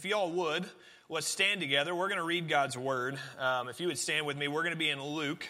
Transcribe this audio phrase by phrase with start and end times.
[0.00, 0.64] if y'all would,
[1.10, 1.94] let's stand together.
[1.94, 3.18] We're going to read God's word.
[3.38, 5.46] Um, if you would stand with me, we're going to be in Luke,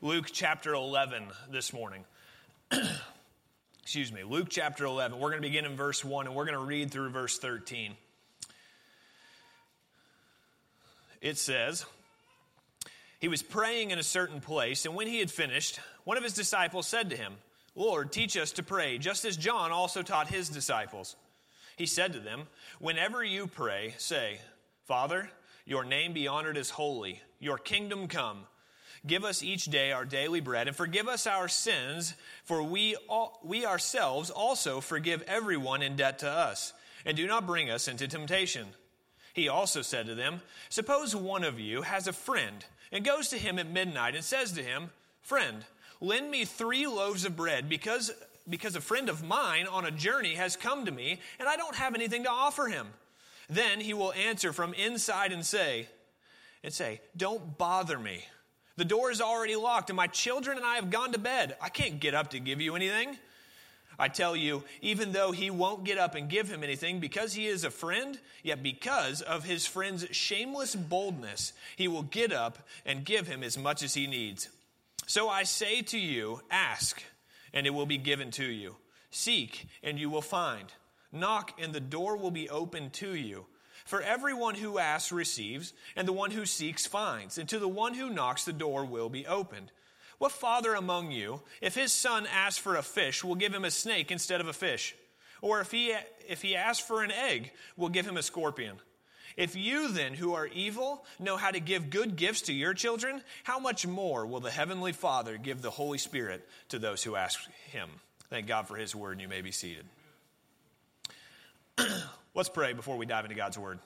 [0.00, 2.04] Luke chapter 11 this morning.
[3.82, 5.18] Excuse me, Luke chapter 11.
[5.18, 7.94] We're going to begin in verse 1 and we're going to read through verse 13.
[11.20, 11.84] It says,
[13.18, 16.34] He was praying in a certain place, and when he had finished, one of his
[16.34, 17.32] disciples said to him,
[17.74, 21.16] Lord, teach us to pray, just as John also taught his disciples.
[21.76, 22.46] He said to them,
[22.78, 24.38] Whenever you pray, say,
[24.84, 25.30] Father,
[25.64, 28.46] your name be honored as holy, your kingdom come.
[29.06, 33.38] Give us each day our daily bread, and forgive us our sins, for we, all,
[33.44, 36.72] we ourselves also forgive everyone in debt to us.
[37.04, 38.68] And do not bring us into temptation.
[39.34, 43.38] He also said to them, Suppose one of you has a friend, and goes to
[43.38, 45.64] him at midnight, and says to him, Friend,
[46.00, 48.10] lend me three loaves of bread, because,
[48.48, 51.76] because a friend of mine on a journey has come to me, and I don't
[51.76, 52.86] have anything to offer him.
[53.48, 55.88] Then he will answer from inside and say,
[56.62, 58.24] and say, Don't bother me.
[58.76, 61.56] The door is already locked, and my children and I have gone to bed.
[61.60, 63.16] I can't get up to give you anything.
[63.98, 67.46] I tell you, even though he won't get up and give him anything because he
[67.46, 73.04] is a friend, yet because of his friend's shameless boldness, he will get up and
[73.04, 74.48] give him as much as he needs.
[75.06, 77.02] So I say to you, ask,
[77.54, 78.76] and it will be given to you.
[79.10, 80.66] Seek, and you will find.
[81.12, 83.46] Knock, and the door will be opened to you.
[83.86, 87.94] For everyone who asks receives, and the one who seeks finds, and to the one
[87.94, 89.70] who knocks the door will be opened.
[90.18, 93.70] What father among you, if his son asks for a fish, will give him a
[93.70, 94.94] snake instead of a fish?
[95.40, 95.94] Or if he,
[96.28, 98.76] if he asks for an egg, will give him a scorpion?
[99.36, 103.22] If you then, who are evil, know how to give good gifts to your children,
[103.42, 107.40] how much more will the Heavenly Father give the Holy Spirit to those who ask
[107.70, 107.88] him?
[108.30, 109.84] Thank God for his word, and you may be seated.
[112.34, 113.78] Let's pray before we dive into God's word.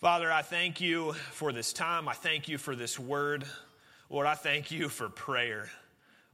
[0.00, 2.08] Father, I thank you for this time.
[2.08, 3.44] I thank you for this word.
[4.10, 5.70] Lord, I thank you for prayer.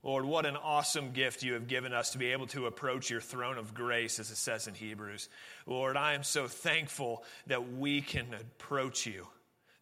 [0.05, 3.21] Lord, what an awesome gift you have given us to be able to approach your
[3.21, 5.29] throne of grace, as it says in Hebrews.
[5.67, 9.27] Lord, I am so thankful that we can approach you,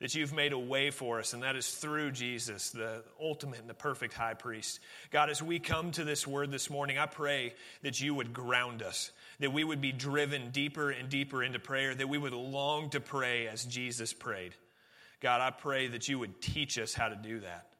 [0.00, 3.68] that you've made a way for us, and that is through Jesus, the ultimate and
[3.68, 4.80] the perfect high priest.
[5.10, 7.52] God, as we come to this word this morning, I pray
[7.82, 11.94] that you would ground us, that we would be driven deeper and deeper into prayer,
[11.94, 14.54] that we would long to pray as Jesus prayed.
[15.20, 17.75] God, I pray that you would teach us how to do that.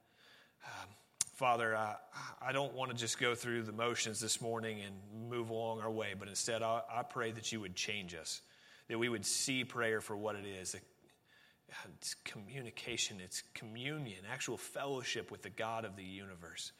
[1.36, 1.97] Father, I,
[2.41, 5.91] I don't want to just go through the motions this morning and move along our
[5.91, 8.41] way, but instead I, I pray that you would change us,
[8.88, 10.74] that we would see prayer for what it is.
[11.98, 16.72] It's communication, it's communion, actual fellowship with the God of the universe.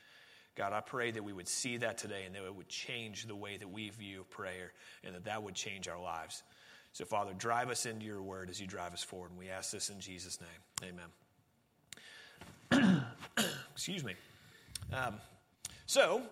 [0.55, 3.37] God, I pray that we would see that today and that it would change the
[3.37, 4.73] way that we view prayer
[5.05, 6.45] and that that would change our lives.
[6.95, 9.33] So, Father, drive us into your word as you drive us forward.
[9.33, 10.95] And we ask this in Jesus' name.
[12.73, 13.05] Amen.
[13.75, 14.15] Excuse me.
[14.93, 15.15] Um,
[15.87, 16.23] so,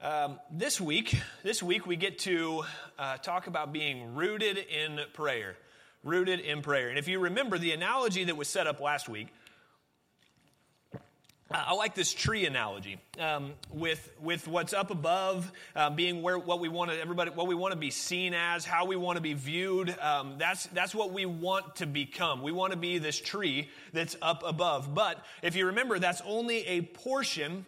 [0.00, 2.64] um, this week, this week we get to
[2.98, 5.56] uh, talk about being rooted in prayer.
[6.04, 6.88] Rooted in prayer.
[6.88, 9.28] And if you remember the analogy that was set up last week,
[11.50, 16.60] I like this tree analogy um, with with what's up above uh, being where what
[16.60, 19.22] we want to everybody what we want to be seen as, how we want to
[19.22, 19.98] be viewed.
[19.98, 22.42] Um, that's that's what we want to become.
[22.42, 24.94] We want to be this tree that's up above.
[24.94, 27.64] But if you remember, that's only a portion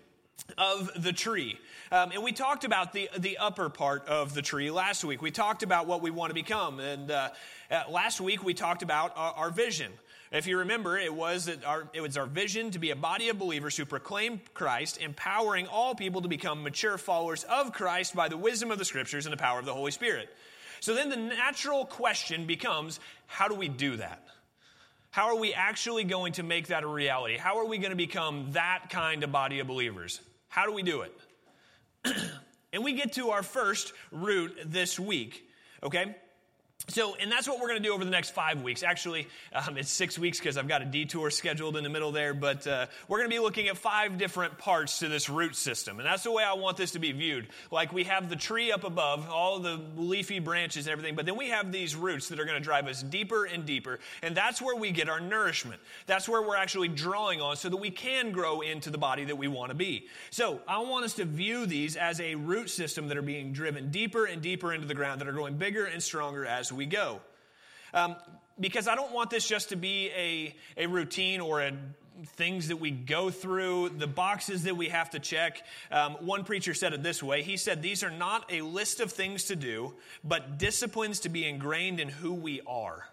[0.59, 1.59] of the tree.
[1.91, 5.23] Um, and we talked about the, the upper part of the tree last week.
[5.23, 6.81] We talked about what we want to become.
[6.81, 7.31] And uh,
[7.71, 9.93] uh, last week we talked about our, our vision.
[10.33, 13.39] If you remember, it was, our, it was our vision to be a body of
[13.39, 18.37] believers who proclaim Christ, empowering all people to become mature followers of Christ by the
[18.37, 20.29] wisdom of the scriptures and the power of the Holy Spirit.
[20.79, 24.25] So then the natural question becomes how do we do that?
[25.11, 27.37] How are we actually going to make that a reality?
[27.37, 30.21] How are we going to become that kind of body of believers?
[30.49, 31.21] How do we do it?
[32.73, 35.45] and we get to our first root this week,
[35.83, 36.15] okay?
[36.89, 38.83] So, and that's what we're going to do over the next five weeks.
[38.83, 42.34] Actually, um, it's six weeks because I've got a detour scheduled in the middle there,
[42.34, 46.01] but uh, we're going to be looking at five different parts to this root system.
[46.01, 47.47] And that's the way I want this to be viewed.
[47.71, 51.37] Like we have the tree up above, all the leafy branches and everything, but then
[51.37, 54.01] we have these roots that are going to drive us deeper and deeper.
[54.22, 55.81] And that's where we get our nourishment.
[56.07, 59.37] That's where we're actually drawing on so that we can grow into the body that
[59.37, 60.09] we want to be.
[60.31, 63.91] So, I want us to view these as a root system that are being driven
[63.91, 67.21] deeper and deeper into the ground, that are growing bigger and stronger as we go.
[67.93, 68.17] Um,
[68.59, 71.72] because I don't want this just to be a, a routine or a
[72.27, 75.63] things that we go through, the boxes that we have to check.
[75.91, 79.13] Um, one preacher said it this way He said, These are not a list of
[79.13, 83.09] things to do, but disciplines to be ingrained in who we are.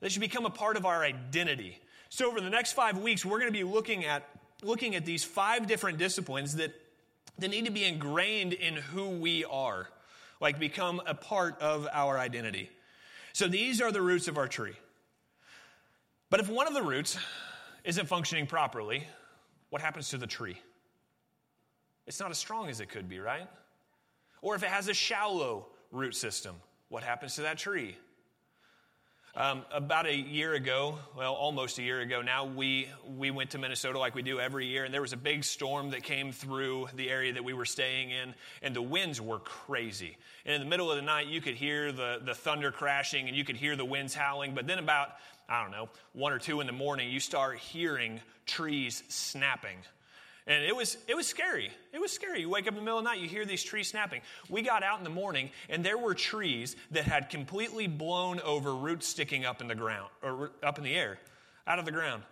[0.00, 1.78] They should become a part of our identity.
[2.08, 4.28] So over the next five weeks, we're going to be looking at
[4.62, 6.74] looking at these five different disciplines that,
[7.38, 9.88] that need to be ingrained in who we are,
[10.38, 12.68] like become a part of our identity.
[13.32, 14.74] So these are the roots of our tree.
[16.30, 17.18] But if one of the roots
[17.84, 19.04] isn't functioning properly,
[19.70, 20.56] what happens to the tree?
[22.06, 23.48] It's not as strong as it could be, right?
[24.42, 26.56] Or if it has a shallow root system,
[26.88, 27.96] what happens to that tree?
[29.36, 33.58] Um, about a year ago, well, almost a year ago now, we, we went to
[33.58, 36.88] Minnesota like we do every year, and there was a big storm that came through
[36.96, 40.16] the area that we were staying in, and the winds were crazy.
[40.44, 43.36] And in the middle of the night, you could hear the, the thunder crashing and
[43.36, 45.10] you could hear the winds howling, but then about,
[45.48, 49.76] I don't know, one or two in the morning, you start hearing trees snapping.
[50.46, 51.70] And it was, it was scary.
[51.92, 52.40] It was scary.
[52.40, 54.22] You wake up in the middle of the night, you hear these trees snapping.
[54.48, 58.74] We got out in the morning, and there were trees that had completely blown over,
[58.74, 61.18] roots sticking up in the ground, or up in the air,
[61.66, 62.22] out of the ground.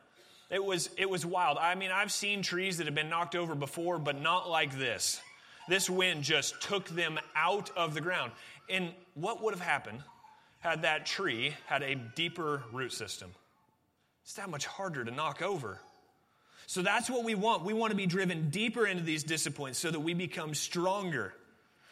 [0.50, 1.58] It was, it was wild.
[1.58, 5.20] I mean, I've seen trees that have been knocked over before, but not like this.
[5.68, 8.32] This wind just took them out of the ground.
[8.70, 10.02] And what would have happened
[10.60, 13.30] had that tree had a deeper root system?
[14.24, 15.80] It's that much harder to knock over.
[16.68, 17.64] So that's what we want.
[17.64, 21.32] We want to be driven deeper into these disciplines so that we become stronger.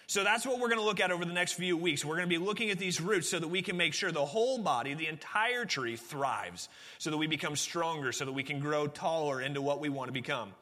[0.06, 2.04] So that's what we're going to look at over the next few weeks.
[2.04, 4.26] We're going to be looking at these roots so that we can make sure the
[4.26, 6.68] whole body, the entire tree thrives,
[6.98, 10.08] so that we become stronger, so that we can grow taller into what we want
[10.08, 10.52] to become.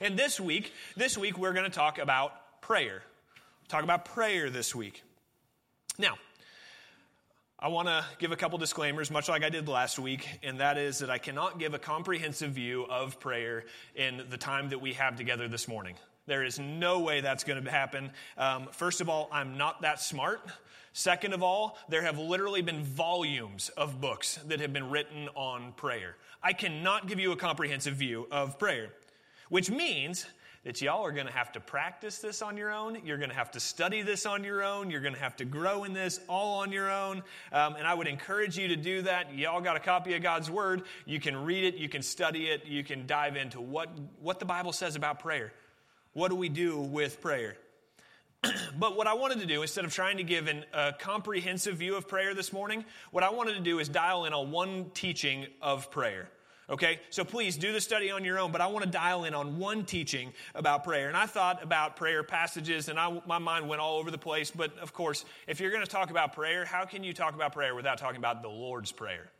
[0.00, 3.02] And this week, this week we're going to talk about prayer.
[3.68, 5.02] Talk about prayer this week.
[5.98, 6.14] Now,
[7.60, 10.78] I want to give a couple disclaimers, much like I did last week, and that
[10.78, 13.64] is that I cannot give a comprehensive view of prayer
[13.96, 15.96] in the time that we have together this morning.
[16.26, 18.12] There is no way that's going to happen.
[18.36, 20.40] Um, first of all, I'm not that smart.
[20.92, 25.72] Second of all, there have literally been volumes of books that have been written on
[25.72, 26.14] prayer.
[26.40, 28.90] I cannot give you a comprehensive view of prayer,
[29.48, 30.26] which means
[30.68, 32.98] that y'all are going to have to practice this on your own.
[33.02, 34.90] You're going to have to study this on your own.
[34.90, 37.22] You're going to have to grow in this all on your own.
[37.52, 39.34] Um, and I would encourage you to do that.
[39.34, 40.82] Y'all got a copy of God's Word.
[41.06, 43.88] You can read it, you can study it, you can dive into what,
[44.20, 45.54] what the Bible says about prayer.
[46.12, 47.56] What do we do with prayer?
[48.78, 51.96] but what I wanted to do, instead of trying to give an, a comprehensive view
[51.96, 55.46] of prayer this morning, what I wanted to do is dial in on one teaching
[55.62, 56.28] of prayer.
[56.70, 59.32] Okay, so please do the study on your own, but I want to dial in
[59.32, 61.08] on one teaching about prayer.
[61.08, 64.50] And I thought about prayer passages, and I, my mind went all over the place.
[64.50, 67.54] But of course, if you're going to talk about prayer, how can you talk about
[67.54, 69.30] prayer without talking about the Lord's Prayer?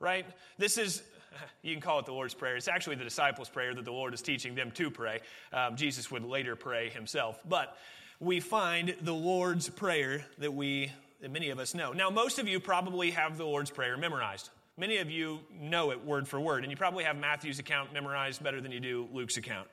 [0.00, 0.26] Right?
[0.58, 1.02] This is,
[1.62, 2.56] you can call it the Lord's Prayer.
[2.56, 5.20] It's actually the disciples' prayer that the Lord is teaching them to pray.
[5.54, 7.40] Um, Jesus would later pray himself.
[7.48, 7.74] But
[8.20, 10.92] we find the Lord's Prayer that we,
[11.22, 11.94] that many of us know.
[11.94, 14.50] Now, most of you probably have the Lord's Prayer memorized.
[14.78, 18.42] Many of you know it word for word, and you probably have Matthew's account memorized
[18.42, 19.68] better than you do Luke's account.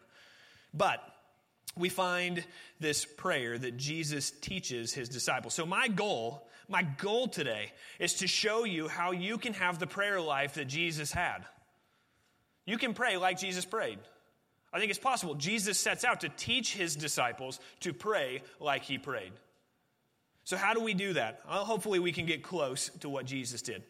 [0.74, 1.02] But
[1.76, 2.44] we find
[2.80, 5.54] this prayer that Jesus teaches his disciples.
[5.54, 9.88] So, my goal, my goal today is to show you how you can have the
[9.88, 11.46] prayer life that Jesus had.
[12.66, 14.00] You can pray like Jesus prayed.
[14.72, 15.36] I think it's possible.
[15.36, 19.34] Jesus sets out to teach his disciples to pray like he prayed.
[20.46, 21.42] So, how do we do that?
[21.48, 23.84] Well, hopefully, we can get close to what Jesus did.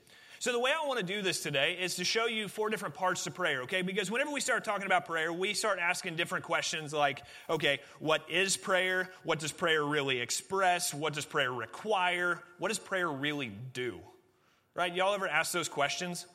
[0.44, 2.96] So, the way I want to do this today is to show you four different
[2.96, 3.82] parts to prayer, okay?
[3.82, 8.30] Because whenever we start talking about prayer, we start asking different questions like, okay, what
[8.30, 9.10] is prayer?
[9.24, 10.94] What does prayer really express?
[10.94, 12.44] What does prayer require?
[12.60, 14.02] What does prayer really do?
[14.76, 14.94] Right?
[14.94, 16.26] Y'all ever ask those questions?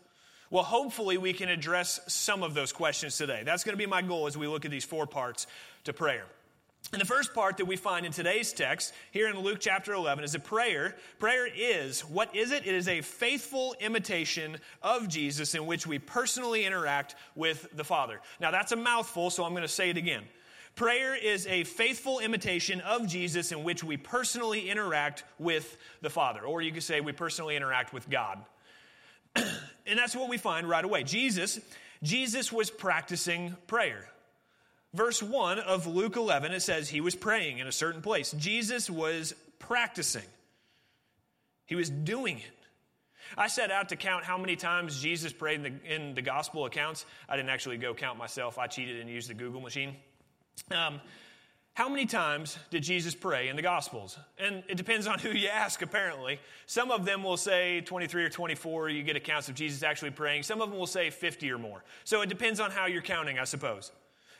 [0.49, 3.42] Well, hopefully, we can address some of those questions today.
[3.44, 5.47] That's going to be my goal as we look at these four parts
[5.85, 6.25] to prayer.
[6.90, 10.25] And the first part that we find in today's text, here in Luke chapter 11,
[10.25, 10.97] is a prayer.
[11.18, 12.66] Prayer is, what is it?
[12.66, 18.20] It is a faithful imitation of Jesus in which we personally interact with the Father.
[18.40, 20.25] Now, that's a mouthful, so I'm going to say it again.
[20.76, 26.40] Prayer is a faithful imitation of Jesus in which we personally interact with the Father.
[26.40, 28.38] Or you could say we personally interact with God.
[29.37, 31.02] and that's what we find right away.
[31.02, 31.61] Jesus,
[32.02, 34.08] Jesus was practicing prayer
[34.95, 38.33] verse 1 of Luke 11, it says he was praying in a certain place.
[38.33, 40.23] Jesus was practicing,
[41.66, 42.45] he was doing it.
[43.37, 46.64] I set out to count how many times Jesus prayed in the, in the gospel
[46.64, 47.04] accounts.
[47.28, 49.97] I didn't actually go count myself, I cheated and used the Google machine.
[50.71, 51.00] Um,
[51.78, 54.18] how many times did Jesus pray in the Gospels?
[54.37, 56.40] And it depends on who you ask, apparently.
[56.66, 60.42] Some of them will say 23 or 24, you get accounts of Jesus actually praying.
[60.42, 61.85] Some of them will say 50 or more.
[62.02, 63.92] So it depends on how you're counting, I suppose.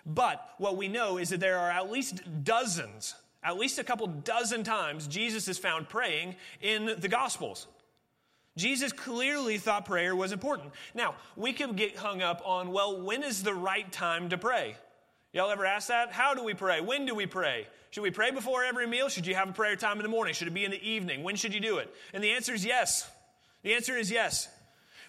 [0.09, 4.07] But what we know is that there are at least dozens, at least a couple
[4.07, 7.67] dozen times, Jesus is found praying in the Gospels.
[8.57, 10.73] Jesus clearly thought prayer was important.
[10.95, 14.77] Now, we could get hung up on, well, when is the right time to pray?
[15.33, 16.11] Y'all ever ask that?
[16.11, 16.81] How do we pray?
[16.81, 17.69] When do we pray?
[17.91, 19.09] Should we pray before every meal?
[19.09, 20.35] Should you have a prayer time in the morning?
[20.35, 21.23] Should it be in the evening?
[21.23, 21.95] When should you do it?
[22.13, 23.09] And the answer is yes.
[23.63, 24.49] The answer is yes.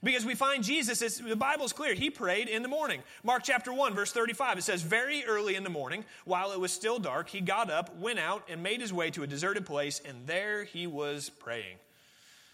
[0.04, 3.02] Because we find Jesus, the Bible's clear, he prayed in the morning.
[3.24, 6.72] Mark chapter 1, verse 35, it says, Very early in the morning, while it was
[6.72, 10.02] still dark, he got up, went out, and made his way to a deserted place,
[10.06, 11.78] and there he was praying.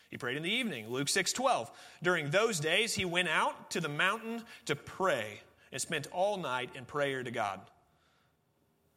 [0.10, 0.90] He prayed in the evening.
[0.90, 1.70] Luke 6 12.
[2.02, 6.70] During those days, he went out to the mountain to pray and spent all night
[6.74, 7.60] in prayer to God.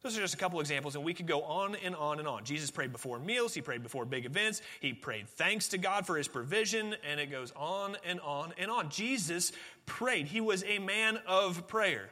[0.01, 2.45] Those are just a couple examples, and we could go on and on and on.
[2.45, 6.15] Jesus prayed before meals, he prayed before big events, he prayed thanks to God for
[6.15, 8.89] his provision, and it goes on and on and on.
[8.89, 9.51] Jesus
[9.85, 10.27] prayed.
[10.27, 12.09] He was a man of prayer,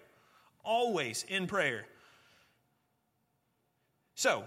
[0.65, 1.86] always in prayer.
[4.15, 4.44] So,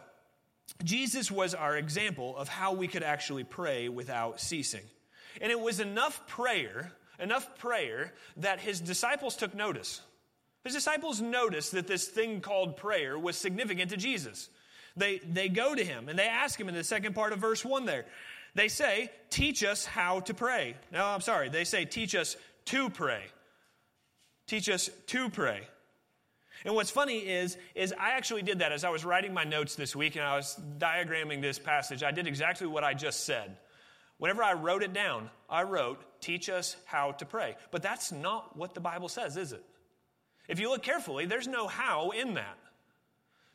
[0.85, 4.82] Jesus was our example of how we could actually pray without ceasing.
[5.40, 10.02] And it was enough prayer, enough prayer, that his disciples took notice.
[10.64, 14.48] His disciples noticed that this thing called prayer was significant to Jesus.
[14.96, 17.64] They, they go to him and they ask him in the second part of verse
[17.64, 18.04] 1 there.
[18.54, 20.74] They say, Teach us how to pray.
[20.92, 21.48] No, I'm sorry.
[21.48, 22.36] They say, Teach us
[22.66, 23.22] to pray.
[24.46, 25.62] Teach us to pray.
[26.64, 29.76] And what's funny is, is I actually did that as I was writing my notes
[29.76, 32.02] this week and I was diagramming this passage.
[32.02, 33.56] I did exactly what I just said.
[34.18, 37.56] Whenever I wrote it down, I wrote, Teach us how to pray.
[37.70, 39.64] But that's not what the Bible says, is it?
[40.50, 42.59] If you look carefully, there's no how in that.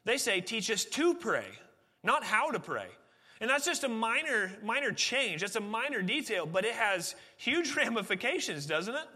[0.06, 1.48] They say, teach us to pray,
[2.04, 2.88] not how to pray.
[3.42, 5.42] And that's just a minor, minor change.
[5.42, 9.08] That's a minor detail, but it has huge ramifications, doesn't it?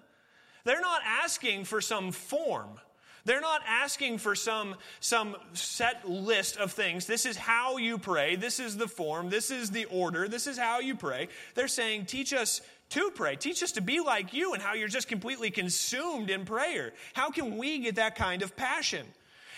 [0.65, 2.67] They're not asking for some form.
[3.23, 7.05] They're not asking for some, some set list of things.
[7.05, 8.35] This is how you pray.
[8.35, 9.29] This is the form.
[9.29, 10.27] This is the order.
[10.27, 11.29] This is how you pray.
[11.55, 13.35] They're saying, teach us to pray.
[13.35, 16.93] Teach us to be like you and how you're just completely consumed in prayer.
[17.13, 19.05] How can we get that kind of passion?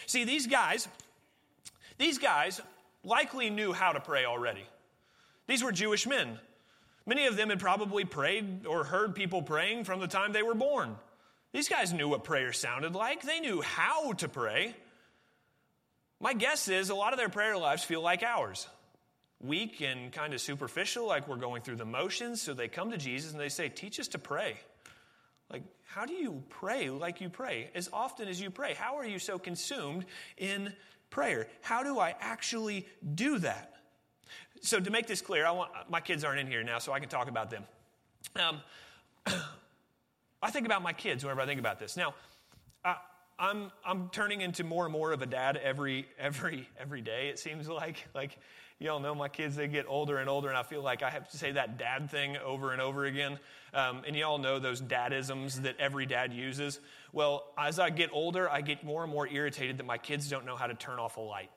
[0.05, 0.88] See, these guys,
[1.97, 2.61] these guys
[3.03, 4.65] likely knew how to pray already.
[5.47, 6.39] These were Jewish men.
[7.05, 10.53] Many of them had probably prayed or heard people praying from the time they were
[10.53, 10.95] born.
[11.51, 14.75] These guys knew what prayer sounded like, they knew how to pray.
[16.19, 18.67] My guess is a lot of their prayer lives feel like ours
[19.43, 22.41] weak and kind of superficial, like we're going through the motions.
[22.41, 24.57] So they come to Jesus and they say, Teach us to pray.
[25.51, 27.69] Like, how do you pray like you pray?
[27.75, 28.74] As often as you pray.
[28.74, 30.05] How are you so consumed
[30.38, 30.74] in
[31.10, 31.48] prayer?
[31.62, 33.75] How do I actually do that?
[34.62, 37.00] So, to make this clear, I want my kids aren't in here now, so I
[37.00, 37.63] can talk about them.
[38.36, 38.62] Um,
[40.41, 41.98] I think about my kids whenever I think about this.
[41.98, 42.13] Now,
[42.86, 42.95] I,
[43.39, 47.29] I'm I'm turning into more and more of a dad every every every day.
[47.29, 48.38] It seems like like
[48.81, 51.29] Y'all know my kids, they get older and older, and I feel like I have
[51.29, 53.38] to say that dad thing over and over again.
[53.75, 56.79] Um, and y'all know those dadisms that every dad uses.
[57.13, 60.47] Well, as I get older, I get more and more irritated that my kids don't
[60.47, 61.51] know how to turn off a light.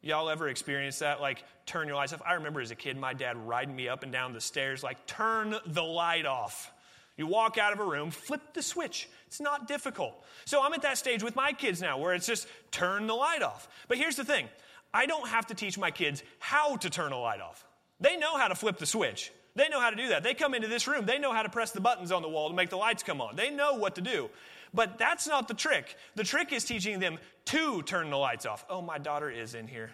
[0.00, 1.20] Y'all ever experienced that?
[1.20, 2.22] Like, turn your lights off?
[2.24, 5.04] I remember as a kid, my dad riding me up and down the stairs, like,
[5.06, 6.72] turn the light off.
[7.16, 9.08] You walk out of a room, flip the switch.
[9.26, 10.14] It's not difficult.
[10.44, 13.42] So I'm at that stage with my kids now where it's just turn the light
[13.42, 13.66] off.
[13.88, 14.48] But here's the thing
[14.94, 17.66] I don't have to teach my kids how to turn a light off.
[18.00, 19.32] They know how to flip the switch.
[19.56, 20.22] They know how to do that.
[20.22, 22.48] They come into this room, they know how to press the buttons on the wall
[22.48, 23.36] to make the lights come on.
[23.36, 24.30] They know what to do.
[24.72, 25.96] But that's not the trick.
[26.16, 28.64] The trick is teaching them to turn the lights off.
[28.68, 29.90] Oh, my daughter is in here.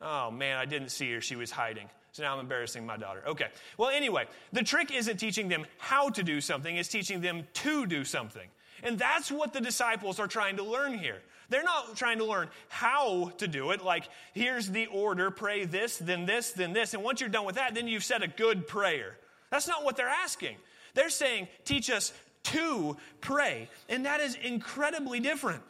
[0.00, 1.20] Oh, man, I didn't see her.
[1.20, 1.88] She was hiding.
[2.12, 3.22] So now I'm embarrassing my daughter.
[3.26, 3.46] Okay.
[3.78, 7.86] Well, anyway, the trick isn't teaching them how to do something, it's teaching them to
[7.86, 8.48] do something.
[8.82, 11.18] And that's what the disciples are trying to learn here.
[11.48, 15.96] They're not trying to learn how to do it, like, here's the order pray this,
[15.96, 16.94] then this, then this.
[16.94, 19.16] And once you're done with that, then you've said a good prayer.
[19.50, 20.56] That's not what they're asking.
[20.94, 22.12] They're saying, teach us
[22.44, 23.68] to pray.
[23.88, 25.62] And that is incredibly different.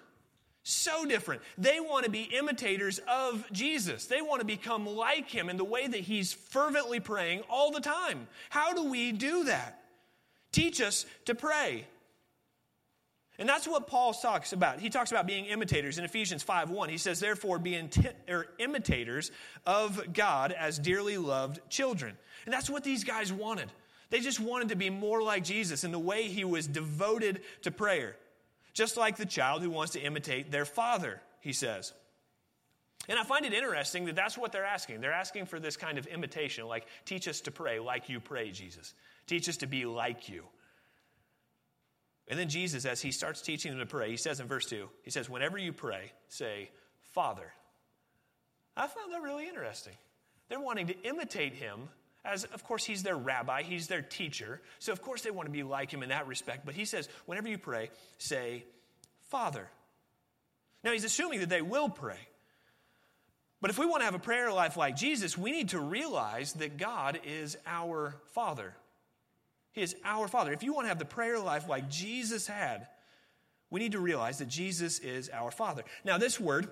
[0.65, 1.43] So different.
[1.57, 4.07] They want to be imitators of Jesus.
[4.07, 7.81] They want to become like him in the way that he's fervently praying all the
[7.81, 8.27] time.
[8.51, 9.81] How do we do that?
[10.53, 11.87] Teach us to pray.
[13.39, 14.81] And that's what Paul talks about.
[14.81, 16.89] He talks about being imitators in Ephesians 5:1.
[16.89, 19.31] He says, "Therefore be inti- er, imitators
[19.65, 23.71] of God as dearly loved children." And that's what these guys wanted.
[24.11, 27.71] They just wanted to be more like Jesus in the way he was devoted to
[27.71, 28.17] prayer.
[28.73, 31.93] Just like the child who wants to imitate their father, he says.
[33.09, 35.01] And I find it interesting that that's what they're asking.
[35.01, 38.51] They're asking for this kind of imitation, like, teach us to pray like you pray,
[38.51, 38.95] Jesus.
[39.27, 40.45] Teach us to be like you.
[42.29, 44.89] And then Jesus, as he starts teaching them to pray, he says in verse 2,
[45.03, 46.71] he says, Whenever you pray, say,
[47.15, 47.53] Father.
[48.77, 49.95] I found that really interesting.
[50.49, 51.89] They're wanting to imitate him
[52.25, 54.61] as, of course, he's their rabbi, he's their teacher.
[54.79, 56.67] So, of course, they want to be like him in that respect.
[56.67, 58.65] But he says, whenever you pray, say,
[59.29, 59.69] Father.
[60.85, 62.19] Now, he's assuming that they will pray.
[63.61, 66.53] But if we want to have a prayer life like Jesus, we need to realize
[66.55, 68.75] that God is our Father.
[69.79, 70.53] He is our Father.
[70.53, 72.89] If you want to have the prayer life like Jesus had,
[73.71, 75.85] we need to realize that Jesus is our Father.
[76.05, 76.69] Now, this word,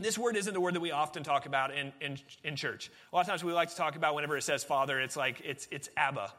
[0.00, 2.90] this word isn't the word that we often talk about in, in, in church.
[3.12, 5.42] A lot of times we like to talk about whenever it says Father, it's like
[5.44, 6.32] it's, it's Abba,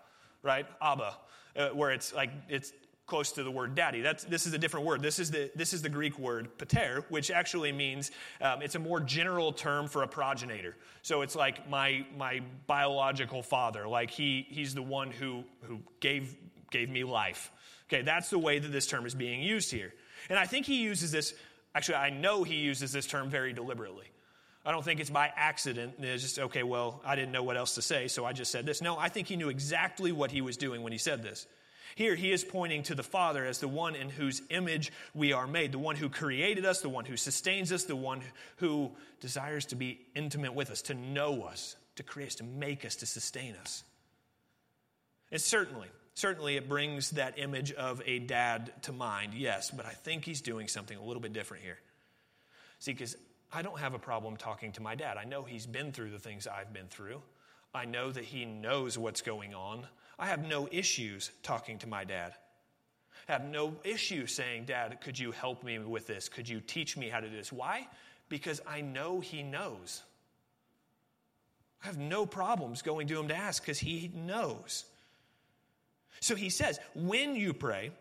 [0.44, 0.66] right?
[0.82, 1.16] Abba,
[1.56, 2.74] uh, where it's like it's
[3.08, 4.02] close to the word daddy.
[4.02, 5.02] That's, this is a different word.
[5.02, 8.10] This is the, this is the Greek word pater, which actually means
[8.42, 10.76] um, it's a more general term for a progenitor.
[11.04, 16.36] So it's like my, my biological father, like he, he's the one who, who gave,
[16.72, 17.52] gave me life.
[17.88, 19.94] Okay, that's the way that this term is being used here.
[20.30, 21.36] And I think he uses this,
[21.76, 24.08] actually, I know he uses this term very deliberately.
[24.66, 25.94] I don't think it's by accident.
[26.00, 28.66] It's just, okay, well, I didn't know what else to say, so I just said
[28.66, 28.82] this.
[28.82, 31.46] No, I think he knew exactly what he was doing when he said this.
[31.94, 35.46] Here, he is pointing to the Father as the one in whose image we are
[35.46, 38.22] made, the one who created us, the one who sustains us, the one
[38.58, 42.84] who desires to be intimate with us, to know us, to create us, to make
[42.84, 43.84] us, to sustain us.
[45.32, 49.92] And certainly, certainly it brings that image of a dad to mind, yes, but I
[49.92, 51.78] think he's doing something a little bit different here.
[52.80, 53.16] See, because
[53.54, 55.18] I don't have a problem talking to my dad.
[55.18, 57.22] I know he's been through the things I've been through.
[57.74, 59.86] I know that he knows what's going on.
[60.18, 62.34] I have no issues talking to my dad.
[63.28, 66.30] I have no issue saying, Dad, could you help me with this?
[66.30, 67.52] Could you teach me how to do this?
[67.52, 67.88] Why?
[68.30, 70.04] Because I know he knows.
[71.84, 74.86] I have no problems going to him to ask because he knows.
[76.20, 77.92] So he says, when you pray,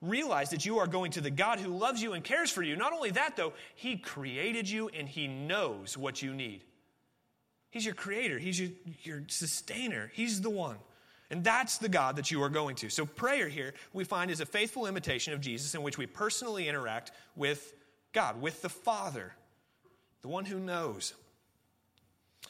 [0.00, 2.74] realize that you are going to the God who loves you and cares for you.
[2.74, 6.64] Not only that, though, he created you and he knows what you need.
[7.70, 8.70] He's your creator, he's your,
[9.02, 10.76] your sustainer, he's the one.
[11.32, 12.90] And that's the God that you are going to.
[12.90, 16.68] So, prayer here we find is a faithful imitation of Jesus in which we personally
[16.68, 17.72] interact with
[18.12, 19.32] God, with the Father,
[20.20, 21.14] the one who knows.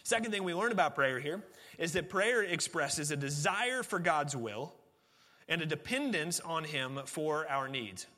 [0.03, 1.45] Second thing we learn about prayer here
[1.79, 4.75] is that prayer expresses a desire for God's will
[5.49, 8.09] and a dependence on Him for our needs.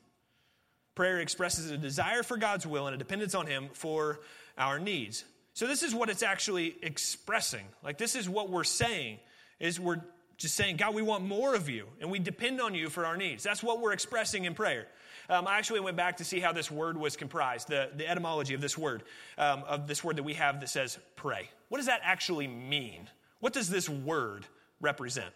[0.95, 4.19] Prayer expresses a desire for God's will and a dependence on Him for
[4.57, 5.25] our needs.
[5.53, 7.65] So this is what it's actually expressing.
[7.83, 9.19] Like this is what we're saying
[9.59, 10.01] is we're
[10.37, 13.15] just saying, God, we want more of you, and we depend on you for our
[13.15, 13.43] needs.
[13.43, 14.87] That's what we're expressing in prayer.
[15.29, 18.53] Um, I actually went back to see how this word was comprised, the, the etymology
[18.53, 19.03] of this word,
[19.37, 21.49] um, of this word that we have that says pray.
[21.69, 23.09] What does that actually mean?
[23.39, 24.45] What does this word
[24.81, 25.33] represent?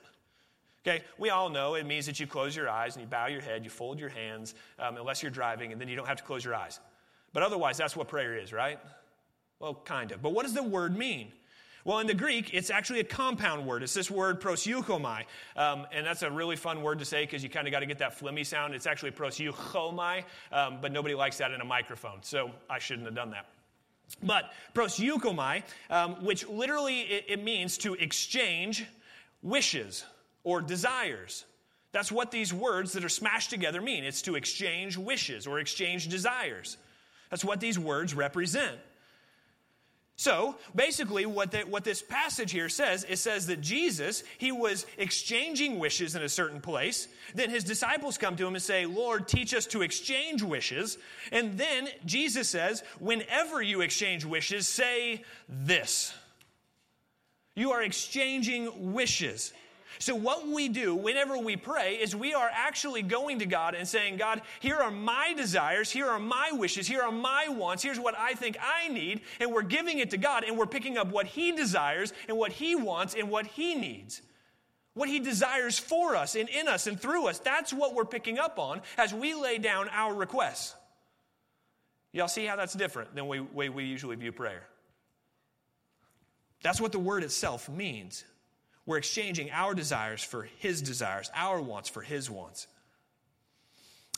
[0.85, 3.41] Okay, we all know it means that you close your eyes and you bow your
[3.41, 6.23] head, you fold your hands, um, unless you're driving, and then you don't have to
[6.23, 6.79] close your eyes.
[7.33, 8.79] But otherwise, that's what prayer is, right?
[9.59, 10.21] Well, kind of.
[10.21, 11.33] But what does the word mean?
[11.89, 13.81] Well, in the Greek, it's actually a compound word.
[13.81, 15.23] It's this word proseuchomai.
[15.55, 17.87] Um, and that's a really fun word to say because you kind of got to
[17.87, 18.75] get that flimmy sound.
[18.75, 22.19] It's actually proseuchomai, um, but nobody likes that in a microphone.
[22.21, 23.47] So I shouldn't have done that.
[24.21, 28.85] But proseuchomai, um, which literally it, it means to exchange
[29.41, 30.05] wishes
[30.43, 31.43] or desires.
[31.91, 34.03] That's what these words that are smashed together mean.
[34.03, 36.77] It's to exchange wishes or exchange desires.
[37.31, 38.77] That's what these words represent.
[40.19, 44.85] So basically, what, the, what this passage here says, it says that Jesus, he was
[44.97, 47.07] exchanging wishes in a certain place.
[47.35, 50.97] Then his disciples come to him and say, Lord, teach us to exchange wishes.
[51.31, 56.13] And then Jesus says, whenever you exchange wishes, say this.
[57.55, 59.53] You are exchanging wishes.
[60.01, 63.85] So, what we do whenever we pray is we are actually going to God and
[63.85, 67.99] saying, God, here are my desires, here are my wishes, here are my wants, here's
[67.99, 71.11] what I think I need, and we're giving it to God, and we're picking up
[71.11, 74.21] what He desires and what He wants and what He needs.
[74.93, 77.39] What He desires for us and in us and through us.
[77.39, 80.75] That's what we're picking up on as we lay down our requests.
[82.13, 84.63] Y'all see how that's different than the way we usually view prayer?
[86.63, 88.23] That's what the word itself means.
[88.89, 92.65] We're exchanging our desires for His desires, our wants for His wants.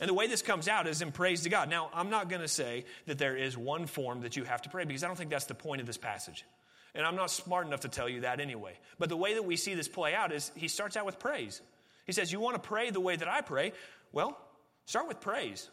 [0.00, 1.68] And the way this comes out is in praise to God.
[1.68, 4.70] Now, I'm not going to say that there is one form that you have to
[4.70, 6.46] pray because I don't think that's the point of this passage.
[6.94, 8.72] And I'm not smart enough to tell you that anyway.
[8.98, 11.60] But the way that we see this play out is he starts out with praise.
[12.06, 13.74] He says, You want to pray the way that I pray?
[14.10, 14.38] Well,
[14.86, 15.68] start with praise.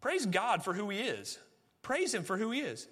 [0.00, 1.40] Praise God for who He is,
[1.82, 2.86] praise Him for who He is.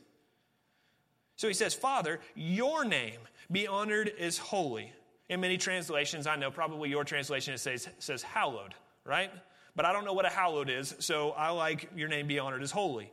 [1.36, 4.92] So he says, Father, your name be honored as holy.
[5.28, 9.30] In many translations, I know probably your translation says, says hallowed, right?
[9.74, 12.62] But I don't know what a hallowed is, so I like your name be honored
[12.62, 13.10] as holy.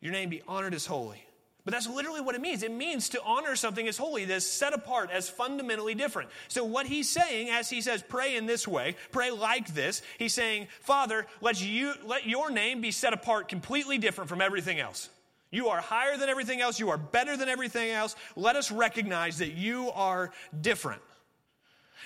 [0.00, 1.24] Your name be honored as holy.
[1.64, 2.64] But that's literally what it means.
[2.64, 6.30] It means to honor something as holy, that's set apart, as fundamentally different.
[6.48, 10.34] So, what he's saying as he says, pray in this way, pray like this, he's
[10.34, 15.08] saying, Father, let, you, let your name be set apart completely different from everything else.
[15.52, 16.80] You are higher than everything else.
[16.80, 18.16] You are better than everything else.
[18.34, 21.02] Let us recognize that you are different.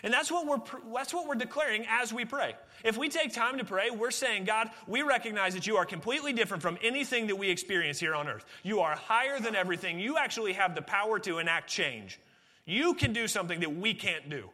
[0.02, 2.54] And that's what we're, that's what we're declaring as we pray.
[2.84, 6.32] If we take time to pray, we're saying, God, we recognize that you are completely
[6.32, 8.44] different from anything that we experience here on earth.
[8.62, 9.98] You are higher than everything.
[9.98, 12.20] You actually have the power to enact change.
[12.66, 14.50] You can do something that we can't do.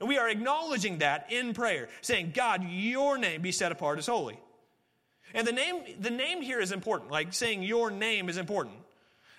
[0.00, 4.06] And we are acknowledging that in prayer, saying, God, your name be set apart as
[4.06, 4.38] holy.
[5.34, 8.76] And the name, the name here is important, like saying your name is important.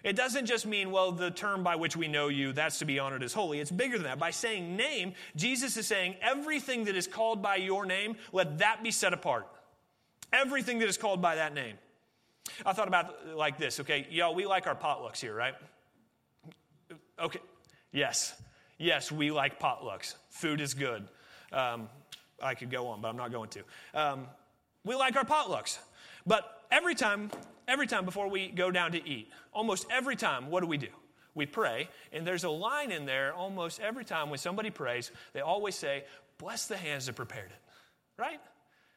[0.04, 3.00] It doesn't just mean, well, the term by which we know you, that's to be
[3.00, 3.60] honored as holy.
[3.60, 4.20] It's bigger than that.
[4.20, 8.84] By saying name, Jesus is saying everything that is called by your name, let that
[8.84, 9.48] be set apart.
[10.32, 11.78] Everything that is called by that name.
[12.66, 14.06] I thought about like this, okay?
[14.12, 15.56] Y'all, we like our potlucks here, right?
[17.20, 17.40] Okay.
[17.92, 18.40] Yes.
[18.78, 20.14] Yes, we like potlucks.
[20.30, 21.08] Food is good.
[21.52, 21.90] Um,
[22.42, 23.64] I could go on, but I'm not going to.
[23.94, 24.28] Um,
[24.86, 25.80] we like our potlucks.
[26.26, 27.32] But every time
[27.68, 30.88] every time before we go down to eat, almost every time, what do we do?
[31.34, 35.42] We pray, and there's a line in there almost every time when somebody prays, they
[35.42, 36.06] always say,
[36.38, 37.62] Bless the hands that prepared it,
[38.18, 38.42] right?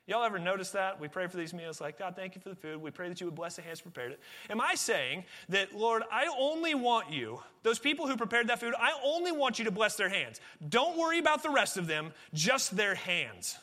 [0.08, 0.98] Y'all ever notice that?
[0.98, 2.80] We pray for these meals like, God, thank you for the food.
[2.80, 4.20] We pray that you would bless the hands that prepared it.
[4.48, 8.74] Am I saying that, Lord, I only want you, those people who prepared that food,
[8.78, 10.40] I only want you to bless their hands.
[10.70, 13.58] Don't worry about the rest of them, just their hands.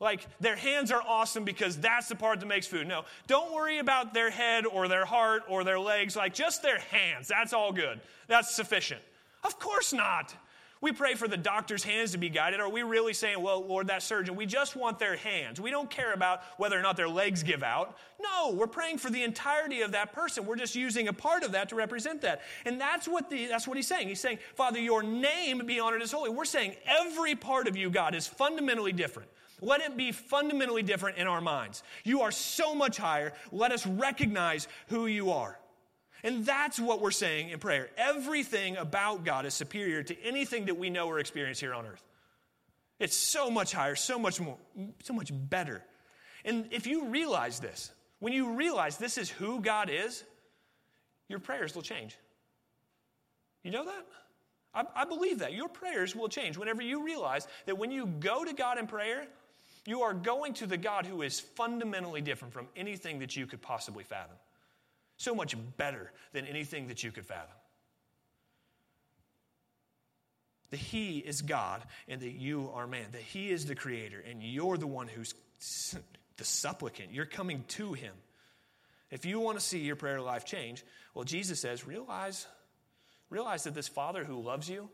[0.00, 2.86] Like their hands are awesome because that's the part that makes food.
[2.86, 6.14] No, don't worry about their head or their heart or their legs.
[6.14, 7.26] Like just their hands.
[7.26, 8.00] That's all good.
[8.28, 9.00] That's sufficient.
[9.42, 10.34] Of course not.
[10.80, 12.60] We pray for the doctor's hands to be guided.
[12.60, 15.60] Are we really saying, well, Lord, that surgeon, we just want their hands?
[15.60, 17.98] We don't care about whether or not their legs give out.
[18.20, 20.46] No, we're praying for the entirety of that person.
[20.46, 22.42] We're just using a part of that to represent that.
[22.64, 24.06] And that's what, the, that's what he's saying.
[24.06, 26.30] He's saying, Father, your name be honored as holy.
[26.30, 29.28] We're saying every part of you, God, is fundamentally different.
[29.60, 31.82] Let it be fundamentally different in our minds.
[32.04, 33.32] You are so much higher.
[33.50, 35.58] Let us recognize who you are.
[36.22, 37.90] And that's what we're saying in prayer.
[37.96, 42.02] Everything about God is superior to anything that we know or experience here on earth.
[42.98, 44.56] It's so much higher, so much more,
[45.04, 45.84] so much better.
[46.44, 50.24] And if you realize this, when you realize this is who God is,
[51.28, 52.16] your prayers will change.
[53.62, 54.06] You know that?
[54.74, 55.52] I, I, believe that.
[55.52, 59.26] Your prayers will change whenever you realize that when you go to God in prayer,
[59.88, 63.62] you are going to the God who is fundamentally different from anything that you could
[63.62, 64.36] possibly fathom.
[65.16, 67.56] So much better than anything that you could fathom.
[70.68, 73.06] That He is God and that you are man.
[73.12, 75.32] That He is the creator and you're the one who's
[76.36, 77.14] the supplicant.
[77.14, 78.12] You're coming to Him.
[79.10, 82.46] If you want to see your prayer life change, well, Jesus says, realize,
[83.30, 84.90] realize that this Father who loves you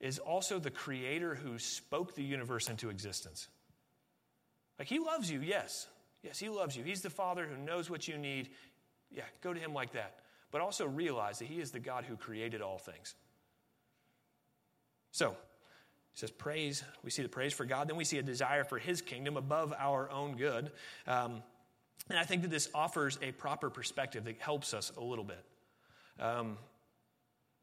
[0.00, 3.46] is also the creator who spoke the universe into existence.
[4.80, 5.86] Like, He loves you, yes.
[6.24, 6.82] Yes, He loves you.
[6.82, 8.48] He's the Father who knows what you need.
[9.12, 10.16] Yeah, go to Him like that.
[10.50, 13.14] But also realize that He is the God who created all things.
[15.12, 15.36] So,
[16.12, 16.82] he says, praise.
[17.04, 17.88] We see the praise for God.
[17.88, 20.72] Then we see a desire for His kingdom above our own good.
[21.06, 21.42] Um,
[22.08, 25.44] and I think that this offers a proper perspective that helps us a little bit.
[26.18, 26.56] Um,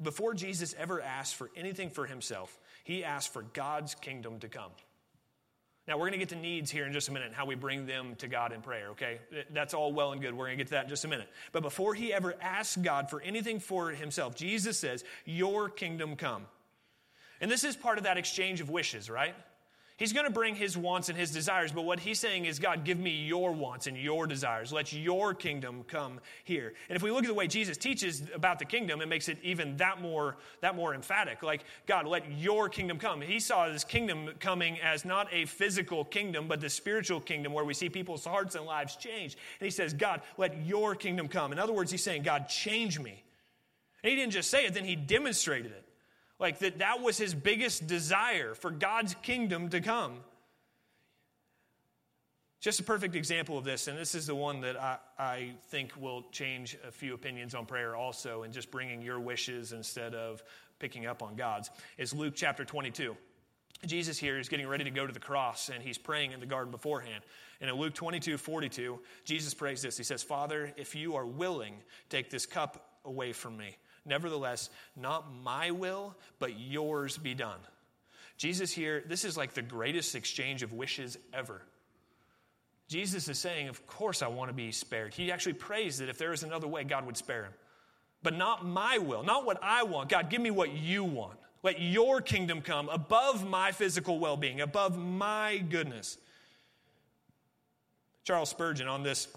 [0.01, 4.71] before Jesus ever asked for anything for himself, he asked for God's kingdom to come.
[5.88, 7.86] Now, we're going to get to needs here in just a minute how we bring
[7.86, 9.19] them to God in prayer, okay?
[9.52, 10.34] That's all well and good.
[10.34, 11.30] We're going to get to that in just a minute.
[11.54, 16.45] But before he ever asks God for anything for himself, Jesus says, Your kingdom come.
[17.39, 19.36] And this is part of that exchange of wishes, right?
[19.97, 22.83] He's going to bring his wants and his desires, but what he's saying is, God,
[22.83, 24.71] give me your wants and your desires.
[24.71, 26.75] Let your kingdom come here.
[26.88, 29.39] And if we look at the way Jesus teaches about the kingdom, it makes it
[29.41, 31.41] even that more, that more emphatic.
[31.41, 33.21] Like, God, let your kingdom come.
[33.21, 37.65] He saw this kingdom coming as not a physical kingdom, but the spiritual kingdom where
[37.65, 39.36] we see people's hearts and lives change.
[39.60, 41.51] And he says, God, let your kingdom come.
[41.51, 43.23] In other words, he's saying, God, change me.
[44.03, 45.87] And he didn't just say it, then he demonstrated it.
[46.39, 50.17] Like that that was his biggest desire for God's kingdom to come.
[52.60, 55.91] Just a perfect example of this, and this is the one that I, I think
[55.95, 60.43] will change a few opinions on prayer also, and just bringing your wishes instead of
[60.80, 61.69] picking up on God's,
[62.00, 63.15] is Luke chapter 22.
[63.86, 66.47] Jesus here is getting ready to go to the cross, and he's praying in the
[66.47, 67.23] garden beforehand.
[67.62, 71.76] And in Luke 22 42, Jesus prays this He says, Father, if you are willing,
[72.10, 73.78] take this cup away from me.
[74.08, 77.60] Nevertheless, not my will, but yours be done.
[78.38, 81.62] Jesus here, this is like the greatest exchange of wishes ever.
[82.88, 85.13] Jesus is saying, Of course, I want to be spared.
[85.13, 87.54] He actually prays that if there is another way, God would spare him.
[88.24, 90.10] But not my will, not what I want.
[90.10, 91.38] God, give me what you want.
[91.63, 96.17] Let your kingdom come above my physical well being, above my goodness.
[98.24, 99.28] Charles Spurgeon, on this,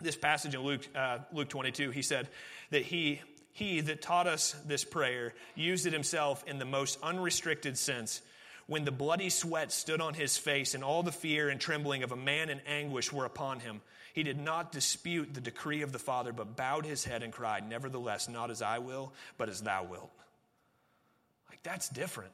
[0.00, 2.28] this passage in Luke, uh, Luke 22, he said
[2.70, 3.20] that he,
[3.58, 8.22] he that taught us this prayer used it himself in the most unrestricted sense
[8.68, 12.12] when the bloody sweat stood on his face and all the fear and trembling of
[12.12, 13.80] a man in anguish were upon him,
[14.12, 17.68] he did not dispute the decree of the Father, but bowed his head and cried,
[17.68, 20.10] Nevertheless, not as I will, but as thou wilt.
[21.48, 22.32] Like, that's different.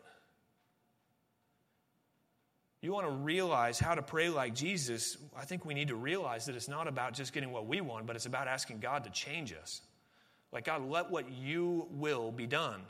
[2.82, 6.46] You want to realize how to pray like Jesus, I think we need to realize
[6.46, 9.10] that it's not about just getting what we want, but it's about asking God to
[9.10, 9.80] change us.
[10.54, 12.80] Like, God, let what you will be done.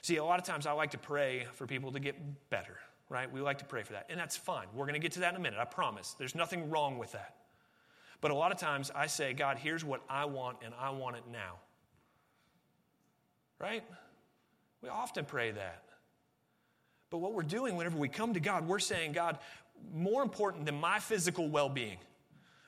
[0.00, 2.16] See, a lot of times I like to pray for people to get
[2.48, 2.78] better,
[3.10, 3.30] right?
[3.30, 4.06] We like to pray for that.
[4.08, 4.66] And that's fine.
[4.74, 6.16] We're going to get to that in a minute, I promise.
[6.18, 7.36] There's nothing wrong with that.
[8.22, 11.16] But a lot of times I say, God, here's what I want, and I want
[11.16, 11.56] it now.
[13.58, 13.84] Right?
[14.82, 15.82] We often pray that.
[17.10, 19.38] But what we're doing whenever we come to God, we're saying, God,
[19.94, 21.98] more important than my physical well being,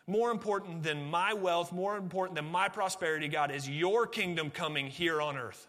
[0.06, 4.86] more important than my wealth, more important than my prosperity, God, is your kingdom coming
[4.86, 5.68] here on earth.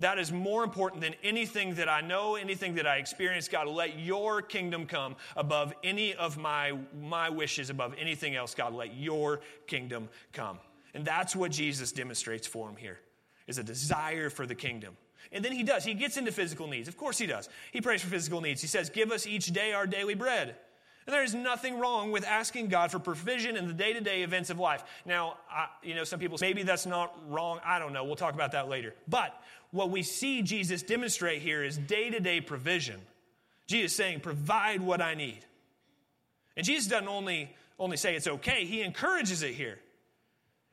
[0.00, 3.48] That is more important than anything that I know, anything that I experience.
[3.48, 8.54] God, let your kingdom come above any of my, my wishes, above anything else.
[8.54, 10.58] God, let your kingdom come.
[10.92, 12.98] And that's what Jesus demonstrates for him here,
[13.46, 14.98] is a desire for the kingdom.
[15.32, 15.82] And then he does.
[15.82, 16.88] He gets into physical needs.
[16.88, 17.48] Of course he does.
[17.72, 18.60] He prays for physical needs.
[18.60, 20.56] He says, Give us each day our daily bread.
[21.06, 24.22] And there is nothing wrong with asking God for provision in the day to day
[24.22, 24.82] events of life.
[25.04, 27.60] Now, I, you know, some people say maybe that's not wrong.
[27.64, 28.04] I don't know.
[28.04, 28.92] We'll talk about that later.
[29.06, 29.40] But
[29.70, 33.00] what we see Jesus demonstrate here is day to day provision.
[33.66, 35.44] Jesus saying, Provide what I need.
[36.56, 39.78] And Jesus doesn't only, only say it's okay, he encourages it here.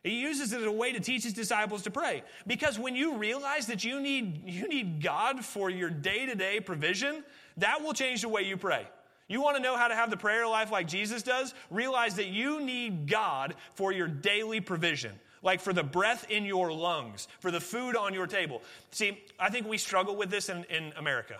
[0.03, 2.23] He uses it as a way to teach his disciples to pray.
[2.45, 6.59] Because when you realize that you need, you need God for your day to day
[6.59, 7.23] provision,
[7.57, 8.85] that will change the way you pray.
[9.27, 11.53] You want to know how to have the prayer life like Jesus does?
[11.69, 16.71] Realize that you need God for your daily provision, like for the breath in your
[16.71, 18.61] lungs, for the food on your table.
[18.91, 21.37] See, I think we struggle with this in, in America.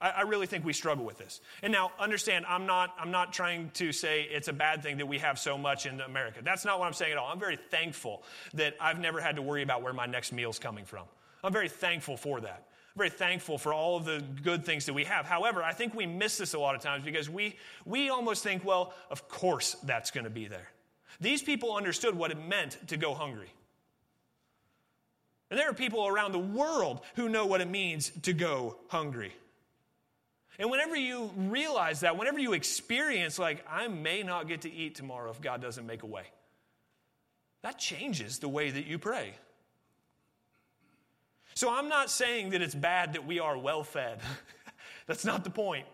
[0.00, 1.40] I, I really think we struggle with this.
[1.62, 5.06] And now, understand, I'm not, I'm not trying to say it's a bad thing that
[5.06, 6.40] we have so much in America.
[6.42, 7.28] That's not what I'm saying at all.
[7.32, 8.22] I'm very thankful
[8.54, 11.04] that I've never had to worry about where my next meal's coming from.
[11.42, 15.04] I'm very thankful for that very thankful for all of the good things that we
[15.04, 15.26] have.
[15.26, 18.64] However, I think we miss this a lot of times because we, we almost think,
[18.64, 20.68] well, of course that's going to be there.
[21.20, 23.52] These people understood what it meant to go hungry.
[25.50, 29.32] And there are people around the world who know what it means to go hungry.
[30.58, 34.94] And whenever you realize that, whenever you experience, like, I may not get to eat
[34.94, 36.24] tomorrow if God doesn't make a way,
[37.62, 39.34] that changes the way that you pray.
[41.54, 44.18] So I'm not saying that it's bad that we are well fed.
[45.06, 45.86] That's not the point.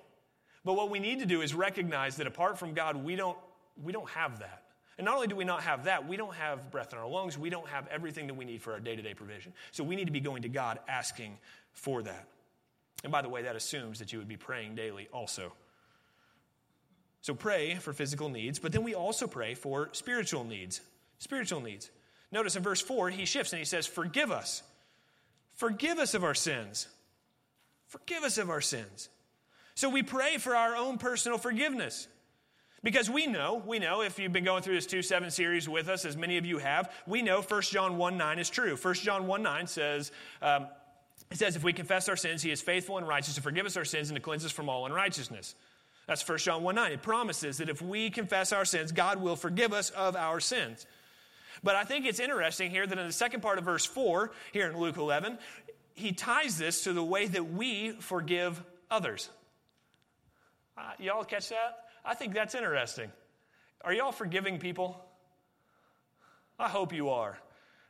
[0.65, 3.39] But what we need to do is recognize that apart from God, we don't,
[3.83, 4.63] we don't have that.
[4.99, 7.39] And not only do we not have that, we don't have breath in our lungs.
[7.39, 9.53] We don't have everything that we need for our day to day provision.
[9.71, 11.39] So we need to be going to God asking
[11.73, 12.29] for that.
[13.03, 15.53] And by the way, that assumes that you would be praying daily also.
[17.23, 20.81] So pray for physical needs, but then we also pray for spiritual needs.
[21.19, 21.91] Spiritual needs.
[22.33, 24.63] Notice in verse 4, he shifts and he says, Forgive us
[25.61, 26.89] Forgive us of our sins.
[27.87, 29.11] Forgive us of our sins.
[29.75, 32.09] So we pray for our own personal forgiveness.
[32.83, 35.91] Because we know, we know, if you've been going through this 2 7 series with
[35.91, 38.75] us, as many of you have, we know 1 John 1 9 is true.
[38.75, 40.67] 1 John 1 9 says, um,
[41.31, 43.77] it says, if we confess our sins, he is faithful and righteous to forgive us
[43.77, 45.57] our sins and to cleanse us from all unrighteousness.
[46.07, 46.93] That's 1 John 1 9.
[46.93, 50.87] It promises that if we confess our sins, God will forgive us of our sins.
[51.63, 54.69] But I think it's interesting here that in the second part of verse 4, here
[54.69, 55.39] in Luke 11,
[55.95, 59.29] he ties this to the way that we forgive others.
[60.77, 61.85] Uh, y'all catch that?
[62.05, 63.11] I think that's interesting.
[63.83, 65.05] Are y'all forgiving people?
[66.59, 67.39] I hope you are.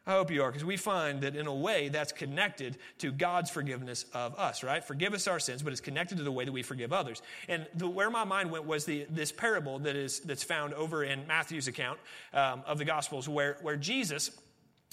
[0.07, 3.51] I hope you are, because we find that in a way that's connected to God's
[3.51, 4.83] forgiveness of us, right?
[4.83, 7.21] Forgive us our sins, but it's connected to the way that we forgive others.
[7.49, 11.05] And the, where my mind went was the, this parable that is, that's found over
[11.05, 12.01] in Matthew's account
[12.33, 14.31] um, of the Gospels, where, where Jesus,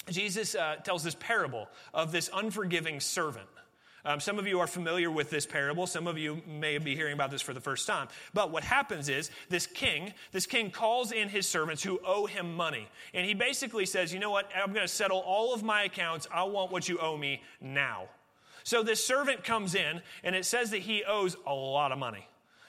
[0.09, 3.47] Jesus uh, tells this parable of this unforgiving servant.
[4.07, 5.85] Um, some of you are familiar with this parable.
[5.85, 8.07] Some of you may be hearing about this for the first time.
[8.33, 12.55] But what happens is this king, this king calls in his servants who owe him
[12.55, 12.87] money.
[13.13, 14.49] And he basically says, you know what?
[14.55, 16.25] I'm going to settle all of my accounts.
[16.33, 18.05] I want what you owe me now.
[18.63, 22.25] So this servant comes in, and it says that he owes a lot of money.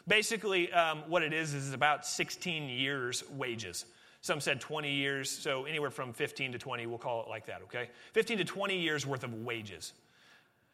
[0.08, 3.84] Basically, um, what it is is about 16 years' wages.
[4.22, 7.62] Some said 20 years, so anywhere from 15 to 20, we'll call it like that,
[7.62, 7.90] okay?
[8.14, 9.92] 15 to 20 years worth of wages.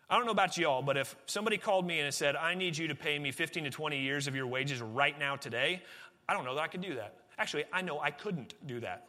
[0.09, 2.89] I don't know about y'all, but if somebody called me and said, I need you
[2.89, 5.83] to pay me 15 to 20 years of your wages right now today,
[6.29, 7.15] I don't know that I could do that.
[7.39, 9.09] Actually, I know I couldn't do that.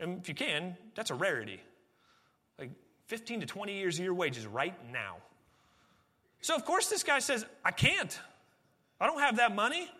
[0.00, 1.60] And if you can, that's a rarity.
[2.58, 2.70] Like
[3.06, 5.16] 15 to 20 years of your wages right now.
[6.40, 8.18] So, of course, this guy says, I can't.
[8.98, 9.90] I don't have that money.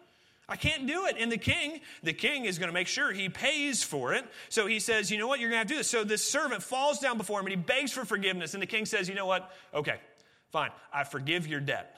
[0.51, 1.15] I can't do it.
[1.17, 4.25] And the king, the king is going to make sure he pays for it.
[4.49, 5.39] So he says, You know what?
[5.39, 5.89] You're going to have to do this.
[5.89, 8.55] So this servant falls down before him and he begs for forgiveness.
[8.55, 9.53] And the king says, You know what?
[9.73, 10.01] Okay,
[10.51, 10.71] fine.
[10.93, 11.97] I forgive your debt.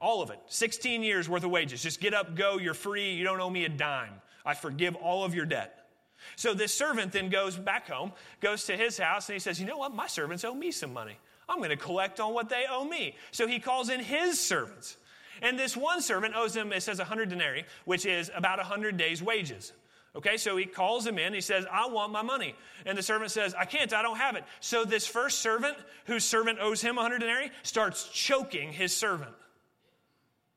[0.00, 0.40] All of it.
[0.48, 1.80] 16 years worth of wages.
[1.80, 2.58] Just get up, go.
[2.58, 3.14] You're free.
[3.14, 4.14] You don't owe me a dime.
[4.44, 5.86] I forgive all of your debt.
[6.34, 9.66] So this servant then goes back home, goes to his house, and he says, You
[9.66, 9.94] know what?
[9.94, 11.16] My servants owe me some money.
[11.48, 13.14] I'm going to collect on what they owe me.
[13.30, 14.96] So he calls in his servants.
[15.42, 19.22] And this one servant owes him, it says 100 denarii, which is about 100 days'
[19.22, 19.72] wages.
[20.16, 21.34] Okay, so he calls him in.
[21.34, 22.54] He says, I want my money.
[22.86, 24.44] And the servant says, I can't, I don't have it.
[24.60, 29.32] So this first servant, whose servant owes him 100 denarii, starts choking his servant.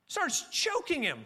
[0.08, 1.26] Starts choking him.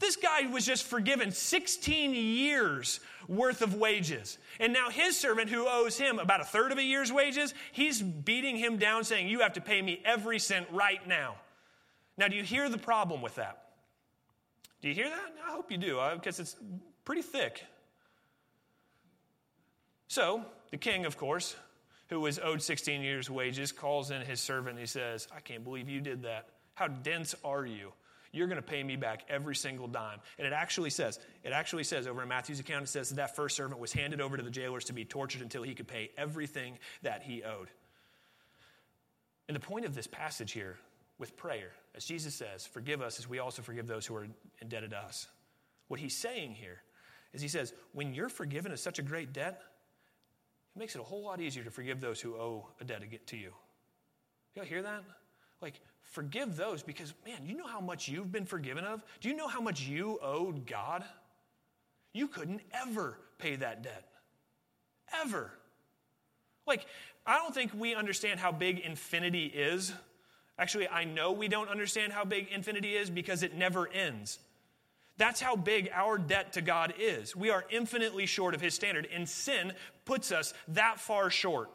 [0.00, 4.38] This guy was just forgiven 16 years worth of wages.
[4.58, 8.02] And now his servant, who owes him about a third of a year's wages, he's
[8.02, 11.36] beating him down, saying, You have to pay me every cent right now.
[12.18, 13.62] Now, do you hear the problem with that?
[14.80, 15.32] Do you hear that?
[15.46, 16.56] I hope you do, uh, because it's
[17.04, 17.64] pretty thick.
[20.08, 21.56] So, the king, of course,
[22.08, 25.64] who was owed 16 years' wages, calls in his servant and he says, I can't
[25.64, 26.48] believe you did that.
[26.74, 27.92] How dense are you?
[28.32, 30.18] You're going to pay me back every single dime.
[30.38, 33.36] And it actually says, it actually says over in Matthew's account, it says that that
[33.36, 36.10] first servant was handed over to the jailers to be tortured until he could pay
[36.16, 37.68] everything that he owed.
[39.48, 40.78] And the point of this passage here
[41.18, 44.26] with prayer, as Jesus says, forgive us as we also forgive those who are
[44.60, 45.28] indebted to us.
[45.88, 46.82] What he's saying here
[47.32, 49.60] is he says, when you're forgiven of such a great debt,
[50.74, 53.36] it makes it a whole lot easier to forgive those who owe a debt to
[53.36, 53.52] you.
[54.54, 55.02] Y'all hear that?
[55.60, 59.02] Like, forgive those because, man, you know how much you've been forgiven of?
[59.20, 61.04] Do you know how much you owed God?
[62.14, 64.08] You couldn't ever pay that debt.
[65.22, 65.50] Ever.
[66.66, 66.86] Like,
[67.26, 69.92] I don't think we understand how big infinity is
[70.62, 74.38] Actually, I know we don't understand how big infinity is because it never ends.
[75.16, 77.34] That's how big our debt to God is.
[77.34, 79.72] We are infinitely short of His standard, and sin
[80.04, 81.68] puts us that far short.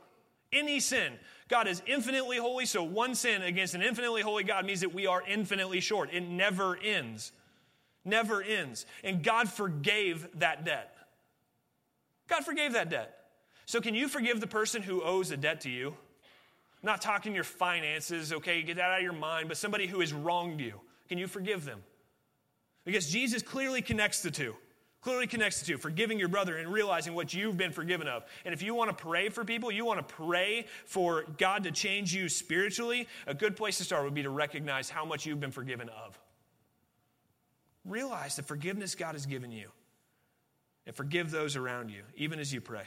[0.54, 1.12] Any sin,
[1.50, 5.06] God is infinitely holy, so one sin against an infinitely holy God means that we
[5.06, 6.14] are infinitely short.
[6.14, 7.34] It never ends.
[8.06, 8.86] Never ends.
[9.04, 10.96] And God forgave that debt.
[12.30, 13.18] God forgave that debt.
[13.66, 15.98] So, can you forgive the person who owes a debt to you?
[16.88, 18.62] Not talking your finances, okay?
[18.62, 20.80] Get that out of your mind, but somebody who has wronged you.
[21.10, 21.84] Can you forgive them?
[22.86, 24.56] Because Jesus clearly connects the two.
[25.02, 28.24] Clearly connects the two, forgiving your brother and realizing what you've been forgiven of.
[28.46, 31.72] And if you want to pray for people, you want to pray for God to
[31.72, 35.42] change you spiritually, a good place to start would be to recognize how much you've
[35.42, 36.18] been forgiven of.
[37.84, 39.72] Realize the forgiveness God has given you
[40.86, 42.86] and forgive those around you, even as you pray.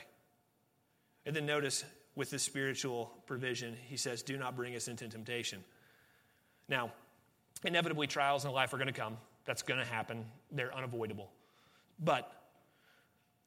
[1.27, 1.85] And then notice
[2.21, 5.65] with this spiritual provision, he says, Do not bring us into temptation.
[6.69, 6.93] Now,
[7.65, 9.17] inevitably, trials in life are going to come.
[9.47, 10.27] That's going to happen.
[10.53, 11.31] They're unavoidable.
[11.99, 12.31] But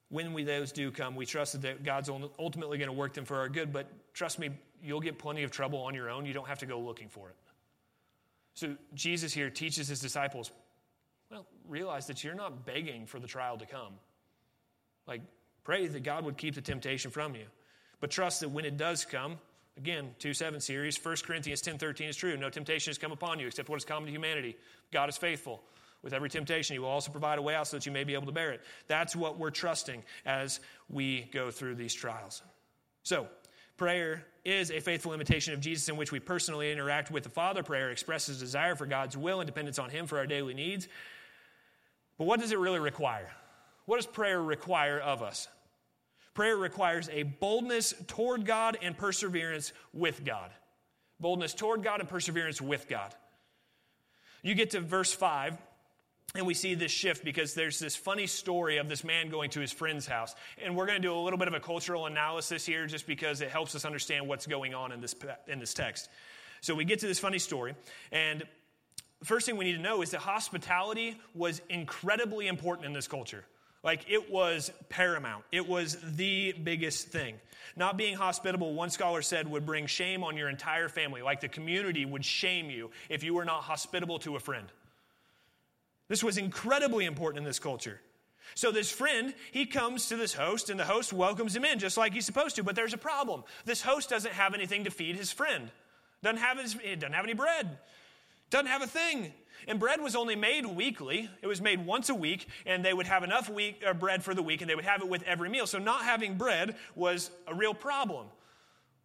[0.10, 3.38] when we, those do come, we trust that God's ultimately going to work them for
[3.38, 3.72] our good.
[3.72, 4.50] But trust me,
[4.82, 6.26] you'll get plenty of trouble on your own.
[6.26, 7.36] You don't have to go looking for it.
[8.56, 10.50] So Jesus here teaches his disciples
[11.30, 13.94] well, realize that you're not begging for the trial to come.
[15.08, 15.22] Like,
[15.64, 17.46] pray that God would keep the temptation from you.
[18.04, 19.38] But trust that when it does come,
[19.78, 22.36] again, 2 7 series, 1 Corinthians ten thirteen is true.
[22.36, 24.58] No temptation has come upon you except what is common to humanity.
[24.92, 25.63] God is faithful.
[26.02, 28.13] With every temptation, He will also provide a way out so that you may be
[28.13, 28.62] able to bear it.
[28.89, 32.42] That's what we're trusting as we go through these trials.
[33.04, 33.28] So,
[33.78, 37.63] prayer is a faithful imitation of Jesus in which we personally interact with the Father.
[37.63, 40.89] Prayer expresses desire for God's will and dependence on Him for our daily needs.
[42.18, 43.32] But what does it really require?
[43.86, 45.48] What does prayer require of us?
[46.34, 50.49] Prayer requires a boldness toward God and perseverance with God.
[51.20, 53.14] Boldness toward God and perseverance with God.
[54.41, 55.58] You get to verse 5,
[56.36, 59.60] and we see this shift because there's this funny story of this man going to
[59.60, 60.34] his friend's house.
[60.64, 63.41] And we're going to do a little bit of a cultural analysis here just because
[63.41, 65.16] it helps us understand what's going on in this,
[65.47, 66.10] in this text.
[66.62, 67.76] So we get to this funny story,
[68.12, 68.43] and
[69.24, 73.45] first thing we need to know is that hospitality was incredibly important in this culture.
[73.84, 75.44] Like it was paramount.
[75.52, 77.36] It was the biggest thing.
[77.76, 81.22] Not being hospitable, one scholar said, would bring shame on your entire family.
[81.22, 84.68] Like the community would shame you if you were not hospitable to a friend.
[86.08, 88.00] This was incredibly important in this culture.
[88.56, 91.98] So this friend, he comes to this host, and the host welcomes him in just
[91.98, 92.64] like he's supposed to.
[92.64, 93.44] But there's a problem.
[93.66, 95.72] This host doesn't have anything to feed his friend.
[96.22, 97.78] Doesn't have his, doesn't have any bread.
[98.50, 99.34] Doesn't have a thing.
[99.68, 101.30] And bread was only made weekly.
[101.41, 104.34] It was made once a week, and they would have enough week, uh, bread for
[104.34, 105.68] the week, and they would have it with every meal.
[105.68, 108.28] So not having bread was a real problem.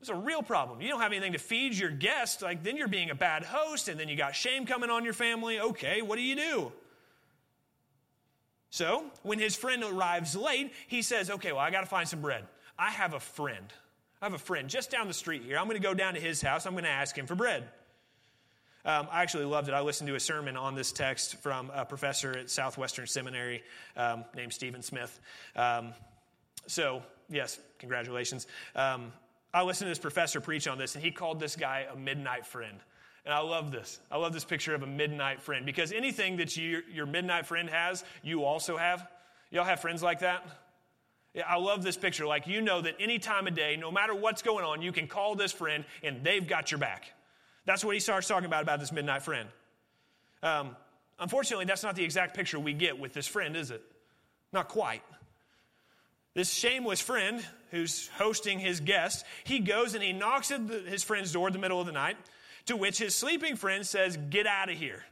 [0.00, 0.80] It's a real problem.
[0.80, 3.88] You don't have anything to feed your guests, like then you're being a bad host,
[3.88, 5.58] and then you got shame coming on your family.
[5.58, 6.72] Okay, what do you do?
[8.70, 12.20] So, when his friend arrives late, he says, Okay, well, I got to find some
[12.20, 12.44] bread.
[12.78, 13.72] I have a friend.
[14.20, 15.58] I have a friend just down the street here.
[15.58, 16.66] I'm going to go down to his house.
[16.66, 17.68] I'm going to ask him for bread.
[18.84, 19.74] Um, I actually loved it.
[19.74, 23.62] I listened to a sermon on this text from a professor at Southwestern Seminary
[23.96, 25.18] um, named Stephen Smith.
[25.56, 25.92] Um,
[26.66, 28.46] so, yes, congratulations.
[28.74, 29.12] Um,
[29.52, 32.46] I listened to this professor preach on this, and he called this guy a midnight
[32.46, 32.78] friend.
[33.24, 34.00] And I love this.
[34.10, 37.68] I love this picture of a midnight friend because anything that you, your midnight friend
[37.68, 39.06] has, you also have.
[39.50, 40.46] Y'all have friends like that?
[41.34, 42.26] Yeah, I love this picture.
[42.26, 45.06] Like, you know that any time of day, no matter what's going on, you can
[45.06, 47.12] call this friend and they've got your back.
[47.68, 49.46] That's what he starts talking about about this midnight friend.
[50.42, 50.74] Um,
[51.18, 53.82] unfortunately, that's not the exact picture we get with this friend, is it?
[54.54, 55.02] Not quite.
[56.32, 61.04] This shameless friend who's hosting his guest, he goes and he knocks at the, his
[61.04, 62.16] friend's door in the middle of the night,
[62.64, 65.04] to which his sleeping friend says, Get out of here.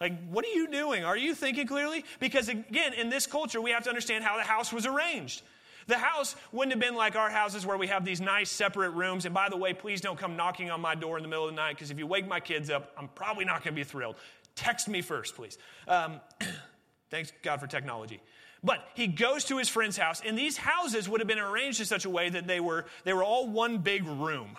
[0.00, 1.04] Like, what are you doing?
[1.04, 2.04] Are you thinking clearly?
[2.20, 5.42] Because again, in this culture, we have to understand how the house was arranged.
[5.88, 9.24] The house wouldn't have been like our houses where we have these nice separate rooms.
[9.24, 11.50] And by the way, please don't come knocking on my door in the middle of
[11.50, 13.84] the night because if you wake my kids up, I'm probably not going to be
[13.84, 14.16] thrilled.
[14.54, 15.56] Text me first, please.
[15.88, 16.20] Um,
[17.10, 18.20] thanks God for technology.
[18.62, 21.86] But he goes to his friend's house, and these houses would have been arranged in
[21.86, 24.56] such a way that they were, they were all one big room.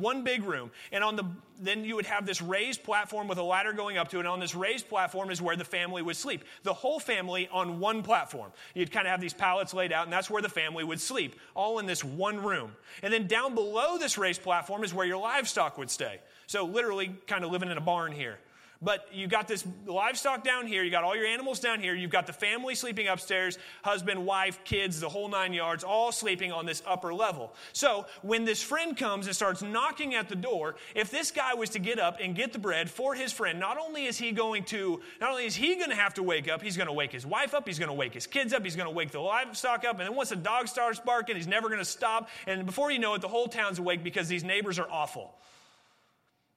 [0.00, 0.70] One big room.
[0.90, 1.24] And on the
[1.60, 4.20] then you would have this raised platform with a ladder going up to it.
[4.20, 6.42] And on this raised platform is where the family would sleep.
[6.62, 8.50] The whole family on one platform.
[8.74, 11.38] You'd kind of have these pallets laid out, and that's where the family would sleep,
[11.54, 12.72] all in this one room.
[13.02, 16.20] And then down below this raised platform is where your livestock would stay.
[16.46, 18.38] So literally kind of living in a barn here.
[18.82, 22.10] But you got this livestock down here, you got all your animals down here, you've
[22.10, 26.64] got the family sleeping upstairs, husband, wife, kids, the whole nine yards, all sleeping on
[26.64, 27.52] this upper level.
[27.74, 31.68] So when this friend comes and starts knocking at the door, if this guy was
[31.70, 34.64] to get up and get the bread for his friend, not only is he going
[34.64, 37.12] to, not only is he going to have to wake up, he's going to wake
[37.12, 39.20] his wife up, he's going to wake his kids up, he's going to wake the
[39.20, 42.30] livestock up, and then once the dog starts barking, he's never going to stop.
[42.46, 45.34] And before you know it, the whole town's awake because these neighbors are awful.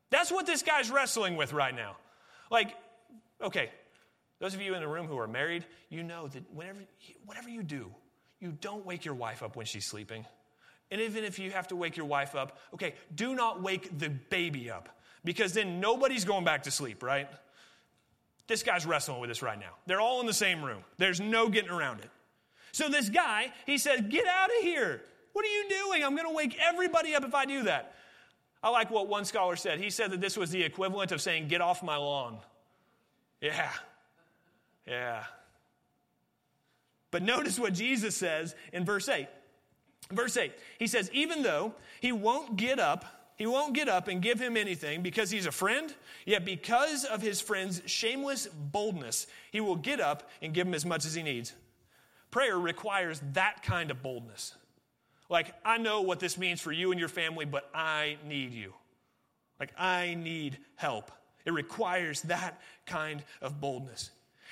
[0.10, 1.98] That's what this guy's wrestling with right now.
[2.54, 2.78] Like,
[3.42, 3.72] okay,
[4.40, 6.82] those of you in the room who are married, you know that whenever,
[7.26, 7.92] whatever you do,
[8.40, 10.24] you don't wake your wife up when she's sleeping.
[10.92, 14.10] And even if you have to wake your wife up, okay, do not wake the
[14.10, 14.88] baby up
[15.26, 17.28] because then nobody's going back to sleep, right?
[18.46, 19.74] This guy's wrestling with this right now.
[19.88, 20.84] They're all in the same room.
[21.00, 22.10] There's no getting around it.
[22.72, 25.02] So this guy, he says, Get out of here.
[25.32, 26.04] What are you doing?
[26.04, 27.96] I'm going to wake everybody up if I do that.
[28.64, 29.80] I like what one scholar said.
[29.80, 32.38] He said that this was the equivalent of saying, Get off my lawn.
[33.42, 33.70] Yeah.
[34.88, 35.24] Yeah.
[37.12, 39.28] But notice what Jesus says in verse 8.
[40.12, 43.06] Verse 8, he says, Even though he won't get up,
[43.36, 45.94] he won't get up and give him anything because he's a friend,
[46.26, 50.86] yet because of his friend's shameless boldness, he will get up and give him as
[50.86, 51.54] much as he needs.
[52.32, 54.56] Prayer requires that kind of boldness.
[55.34, 58.72] Like, I know what this means for you and your family, but I need you.
[59.60, 61.12] Like, I need help.
[61.44, 64.12] It requires that kind of boldness.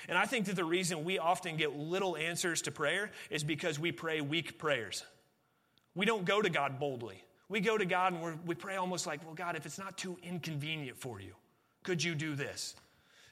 [0.10, 3.78] And I think that the reason we often get little answers to prayer is because
[3.78, 5.04] we pray weak prayers.
[5.94, 7.24] We don't go to God boldly.
[7.48, 10.18] We go to God and we pray almost like, well, God, if it's not too
[10.24, 11.36] inconvenient for you,
[11.84, 12.76] could you do this?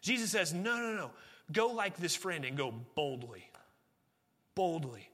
[0.04, 1.10] Jesus says, no, no, no.
[1.52, 3.50] Go like this friend and go boldly.
[4.54, 5.10] Boldly.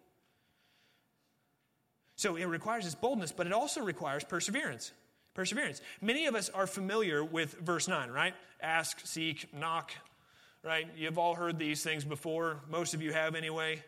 [2.15, 4.91] So it requires this boldness, but it also requires perseverance.
[5.33, 5.81] Perseverance.
[6.01, 8.33] Many of us are familiar with verse 9, right?
[8.61, 9.91] Ask, seek, knock,
[10.63, 10.87] right?
[10.95, 12.61] You've all heard these things before.
[12.69, 13.83] Most of you have anyway.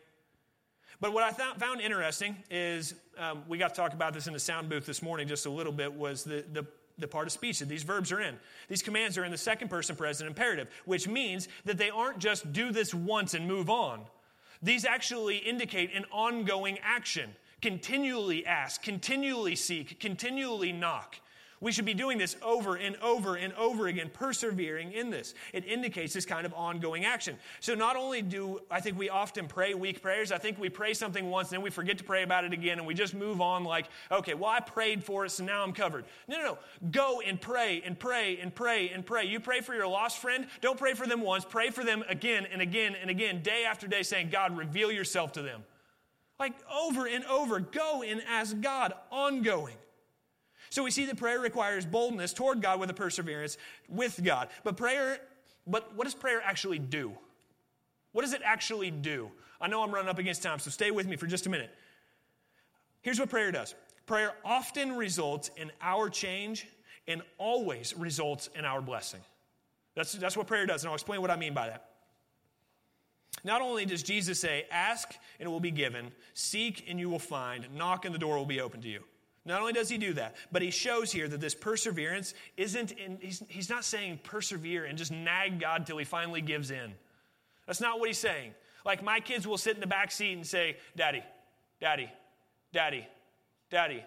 [1.00, 4.34] But what I th- found interesting is um, we got to talk about this in
[4.34, 6.66] the sound booth this morning just a little bit was the, the,
[6.98, 8.36] the part of speech that these verbs are in.
[8.68, 12.52] These commands are in the second person present imperative, which means that they aren't just
[12.52, 14.02] do this once and move on.
[14.62, 17.30] These actually indicate an ongoing action
[17.62, 21.18] continually ask, continually seek, continually knock.
[21.60, 25.34] We should be doing this over and over and over again, persevering in this.
[25.54, 27.36] It indicates this kind of ongoing action.
[27.62, 30.94] So, not only do I think we often pray weak prayers, I think we pray
[30.94, 33.42] something once and then we forget to pray about it again and we just move
[33.42, 36.06] on like, okay, well, I prayed for it, so now I'm covered.
[36.28, 36.58] No, no, no.
[36.92, 39.26] Go and pray and pray and pray and pray.
[39.26, 42.46] You pray for your lost friend, don't pray for them once, pray for them again
[42.52, 45.64] and again and again, day after day, saying, God, reveal yourself to them.
[46.40, 49.76] Like over and over, go and ask God, ongoing.
[50.70, 53.58] So we see that prayer requires boldness toward God with a perseverance
[53.90, 54.50] with God.
[54.64, 55.20] But prayer,
[55.66, 57.14] but what does prayer actually do?
[58.12, 59.32] What does it actually do?
[59.60, 61.72] I know I'm running up against time, so stay with me for just a minute.
[63.02, 63.76] Here's what prayer does
[64.06, 66.68] prayer often results in our change
[67.08, 69.22] and always results in our blessing.
[69.96, 71.90] That's, that's what prayer does, and I'll explain what I mean by that.
[73.44, 77.20] Not only does Jesus say, Ask and it will be given, seek and you will
[77.20, 79.04] find, knock and the door will be open to you.
[79.46, 83.18] Not only does he do that, but he shows here that this perseverance isn't, in,
[83.22, 86.94] he's, he's not saying persevere and just nag God till he finally gives in.
[87.66, 88.54] That's not what he's saying.
[88.86, 91.24] Like my kids will sit in the back seat and say, Daddy,
[91.80, 92.12] Daddy,
[92.74, 93.08] Daddy,
[93.70, 94.04] Daddy.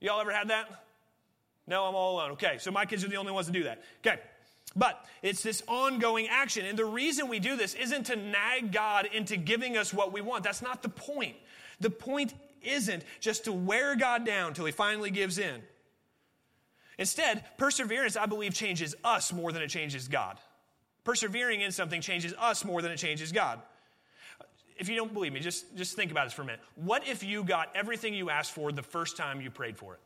[0.00, 0.84] Y'all ever had that?
[1.66, 2.32] No, I'm all alone.
[2.32, 3.82] Okay, so my kids are the only ones to do that.
[4.06, 4.20] Okay.
[4.76, 6.66] But it's this ongoing action.
[6.66, 10.20] And the reason we do this isn't to nag God into giving us what we
[10.20, 10.44] want.
[10.44, 11.34] That's not the point.
[11.80, 15.62] The point isn't just to wear God down till he finally gives in.
[16.98, 20.38] Instead, perseverance, I believe, changes us more than it changes God.
[21.04, 23.60] Persevering in something changes us more than it changes God.
[24.78, 26.60] If you don't believe me, just, just think about this for a minute.
[26.74, 30.00] What if you got everything you asked for the first time you prayed for it?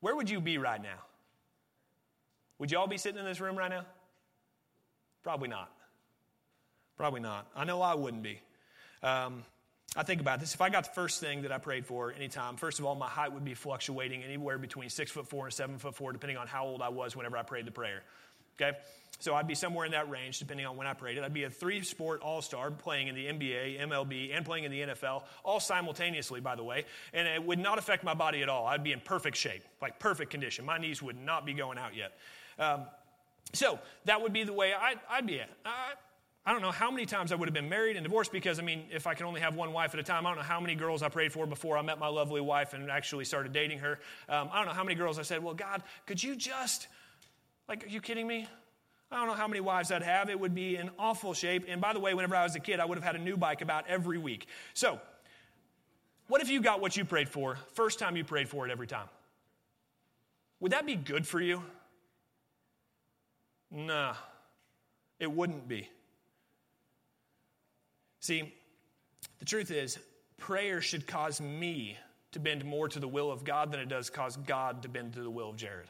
[0.00, 0.98] Where would you be right now?
[2.58, 3.84] Would you all be sitting in this room right now?
[5.22, 5.70] Probably not.
[6.96, 7.46] Probably not.
[7.54, 8.40] I know I wouldn't be.
[9.02, 9.44] Um,
[9.96, 10.54] I think about this.
[10.54, 13.08] If I got the first thing that I prayed for anytime, first of all, my
[13.08, 16.46] height would be fluctuating anywhere between six foot four and seven foot four, depending on
[16.46, 18.02] how old I was whenever I prayed the prayer.
[18.60, 18.76] Okay?
[19.20, 21.24] So I'd be somewhere in that range, depending on when I prayed it.
[21.24, 24.70] I'd be a three sport all star playing in the NBA, MLB, and playing in
[24.70, 26.84] the NFL, all simultaneously, by the way.
[27.12, 28.66] And it would not affect my body at all.
[28.66, 30.64] I'd be in perfect shape, like perfect condition.
[30.64, 32.12] My knees would not be going out yet.
[32.58, 32.82] Um,
[33.52, 35.50] so that would be the way I'd, I'd be at.
[35.64, 35.92] I,
[36.44, 38.62] I don't know how many times I would have been married and divorced because, I
[38.62, 40.60] mean, if I can only have one wife at a time, I don't know how
[40.60, 43.80] many girls I prayed for before I met my lovely wife and actually started dating
[43.80, 43.98] her.
[44.28, 46.88] Um, I don't know how many girls I said, Well, God, could you just,
[47.68, 48.48] like, are you kidding me?
[49.10, 50.28] I don't know how many wives I'd have.
[50.28, 51.64] It would be in awful shape.
[51.68, 53.36] And by the way, whenever I was a kid, I would have had a new
[53.36, 54.46] bike about every week.
[54.74, 55.00] So,
[56.28, 58.86] what if you got what you prayed for first time you prayed for it every
[58.86, 59.08] time?
[60.60, 61.62] Would that be good for you?
[63.70, 64.14] Nah,
[65.18, 65.88] it wouldn't be.
[68.20, 68.54] See,
[69.38, 69.98] the truth is,
[70.38, 71.96] prayer should cause me
[72.32, 75.14] to bend more to the will of God than it does cause God to bend
[75.14, 75.88] to the will of Jared.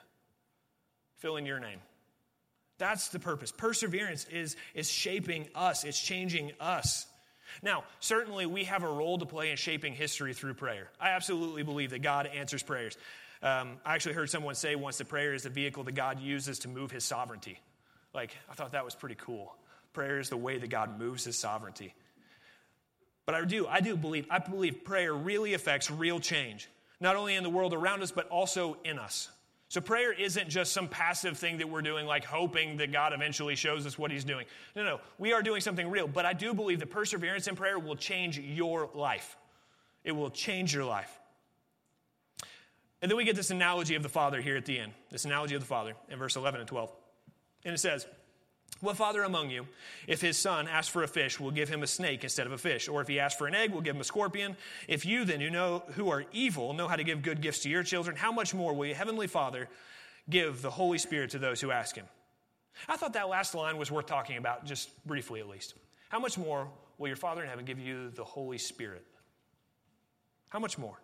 [1.16, 1.81] Fill in your name.
[2.79, 3.51] That's the purpose.
[3.51, 7.07] Perseverance is, is shaping us, it's changing us.
[7.62, 10.89] Now, certainly we have a role to play in shaping history through prayer.
[11.01, 12.97] I absolutely believe that God answers prayers.
[13.43, 16.61] Um, I actually heard someone say once that prayer is the vehicle that God uses
[16.61, 17.59] to move his sovereignty.
[18.15, 19.55] Like, I thought that was pretty cool.
[19.93, 21.95] Prayer is the way that God moves his sovereignty.
[23.27, 26.69] But I do, I do believe, I believe prayer really affects real change,
[27.01, 29.29] not only in the world around us, but also in us.
[29.71, 33.55] So prayer isn't just some passive thing that we're doing, like hoping that God eventually
[33.55, 34.47] shows us what he's doing.
[34.75, 36.09] No, no, we are doing something real.
[36.09, 39.37] But I do believe that perseverance in prayer will change your life.
[40.05, 41.21] It will change your life.
[43.03, 45.55] And then we get this analogy of the Father here at the end, this analogy
[45.55, 46.91] of the Father in verse 11 and 12.
[47.65, 48.07] And it says,
[48.81, 49.67] what father among you,
[50.07, 52.59] if his son asks for a fish, will give him a snake instead of a
[52.59, 52.89] fish?
[52.89, 54.57] Or if he asks for an egg, will give him a scorpion?
[54.87, 57.69] If you then, who know who are evil, know how to give good gifts to
[57.69, 59.69] your children, how much more will your heavenly Father
[60.31, 62.07] give the Holy Spirit to those who ask him?
[62.89, 65.75] I thought that last line was worth talking about, just briefly at least.
[66.09, 69.05] How much more will your Father in heaven give you the Holy Spirit?
[70.51, 71.01] How much more?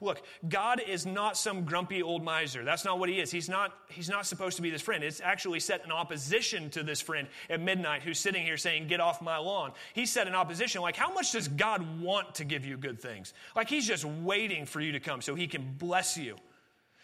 [0.00, 2.64] Look, God is not some grumpy old miser.
[2.64, 3.30] That's not what he is.
[3.30, 5.04] He's not, he's not supposed to be this friend.
[5.04, 9.00] It's actually set in opposition to this friend at midnight who's sitting here saying, Get
[9.00, 9.72] off my lawn.
[9.92, 10.82] He's set in opposition.
[10.82, 13.32] Like, how much does God want to give you good things?
[13.54, 16.36] Like, he's just waiting for you to come so he can bless you.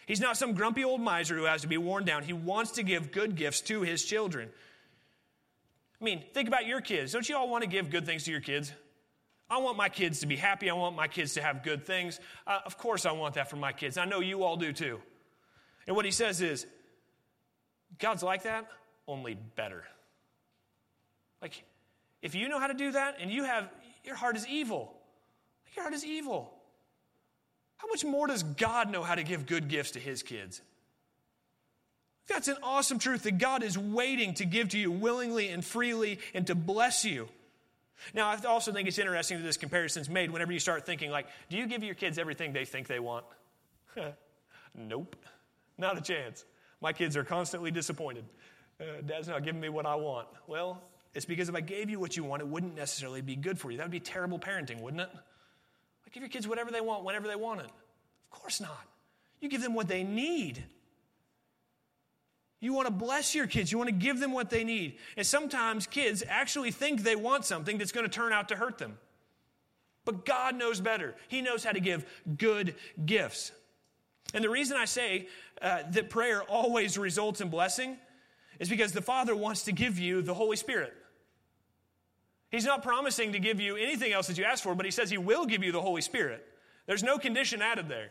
[0.07, 2.24] He's not some grumpy old miser who has to be worn down.
[2.24, 4.49] He wants to give good gifts to his children.
[6.01, 7.12] I mean, think about your kids.
[7.12, 8.72] Don't you all want to give good things to your kids?
[9.51, 10.70] I want my kids to be happy.
[10.70, 12.20] I want my kids to have good things.
[12.46, 13.98] Uh, of course, I want that for my kids.
[13.98, 15.01] I know you all do too.
[15.86, 16.66] And what he says is,
[17.98, 18.68] God's like that,
[19.09, 19.84] only better.
[21.42, 21.64] Like,
[22.22, 23.68] if you know how to do that and you have,
[24.05, 24.94] your heart is evil.
[25.64, 26.55] Like, Your heart is evil.
[27.78, 30.61] How much more does God know how to give good gifts to his kids?
[32.28, 36.20] That's an awesome truth that God is waiting to give to you willingly and freely
[36.34, 37.28] and to bless you.
[38.14, 41.26] Now, I also think it's interesting that this comparison's made whenever you start thinking, like,
[41.48, 43.24] do you give your kids everything they think they want?
[44.74, 45.16] nope,
[45.78, 46.44] not a chance.
[46.80, 48.24] My kids are constantly disappointed.
[48.80, 50.28] Uh, Dad's not giving me what I want.
[50.46, 50.82] Well,
[51.14, 53.70] it's because if I gave you what you want, it wouldn't necessarily be good for
[53.70, 53.76] you.
[53.78, 55.11] That would be terrible parenting, wouldn't it?
[55.12, 57.66] Like, give your kids whatever they want whenever they want it.
[57.66, 58.86] Of course not.
[59.40, 60.62] You give them what they need.
[62.61, 63.72] You want to bless your kids.
[63.72, 64.98] You want to give them what they need.
[65.16, 68.78] And sometimes kids actually think they want something that's going to turn out to hurt
[68.78, 68.98] them.
[70.04, 71.14] But God knows better.
[71.28, 72.04] He knows how to give
[72.36, 73.52] good gifts.
[74.34, 75.28] And the reason I say
[75.61, 77.96] uh, that prayer always results in blessing
[78.58, 80.92] is because the Father wants to give you the Holy Spirit.
[82.50, 85.11] He's not promising to give you anything else that you ask for, but He says
[85.11, 86.44] He will give you the Holy Spirit.
[86.86, 88.11] There's no condition added there.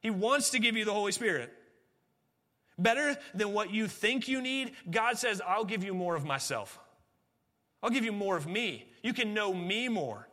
[0.00, 1.52] He wants to give you the Holy Spirit.
[2.78, 6.78] Better than what you think you need, God says, I'll give you more of myself.
[7.82, 8.88] I'll give you more of me.
[9.02, 10.28] You can know me more.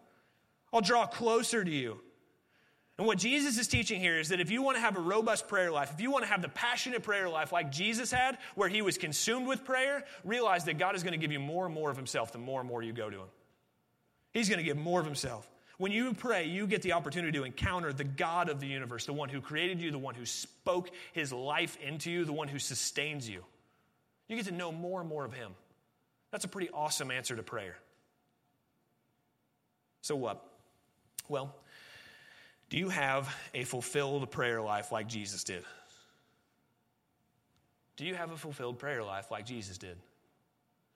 [0.71, 1.99] I'll draw closer to you.
[2.97, 5.47] And what Jesus is teaching here is that if you want to have a robust
[5.47, 8.69] prayer life, if you want to have the passionate prayer life like Jesus had, where
[8.69, 11.73] he was consumed with prayer, realize that God is going to give you more and
[11.73, 13.27] more of himself the more and more you go to him.
[14.33, 15.49] He's going to give more of himself.
[15.77, 19.13] When you pray, you get the opportunity to encounter the God of the universe, the
[19.13, 22.59] one who created you, the one who spoke his life into you, the one who
[22.59, 23.43] sustains you.
[24.27, 25.53] You get to know more and more of him.
[26.31, 27.75] That's a pretty awesome answer to prayer.
[30.01, 30.43] So, what?
[31.27, 31.53] Well,
[32.69, 35.63] do you have a fulfilled prayer life like Jesus did?
[37.97, 39.97] Do you have a fulfilled prayer life like Jesus did?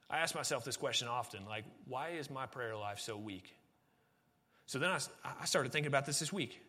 [0.09, 3.53] I ask myself this question often like, why is my prayer life so weak?
[4.69, 4.99] So then I,
[5.41, 6.61] I started thinking about this this week.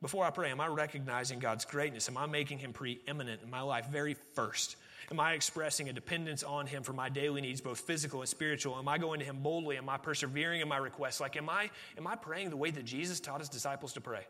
[0.00, 2.08] Before I pray, am I recognizing God's greatness?
[2.08, 4.76] Am I making Him preeminent in my life very first?
[5.10, 8.78] Am I expressing a dependence on Him for my daily needs, both physical and spiritual?
[8.78, 9.76] Am I going to Him boldly?
[9.76, 11.20] Am I persevering in my requests?
[11.20, 11.68] Like, am I,
[11.98, 14.26] am I praying the way that Jesus taught His disciples to pray?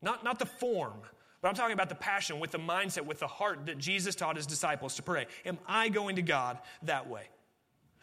[0.00, 1.00] Not, not the form,
[1.42, 4.36] but I'm talking about the passion, with the mindset, with the heart that Jesus taught
[4.36, 5.26] His disciples to pray.
[5.44, 7.24] Am I going to God that way?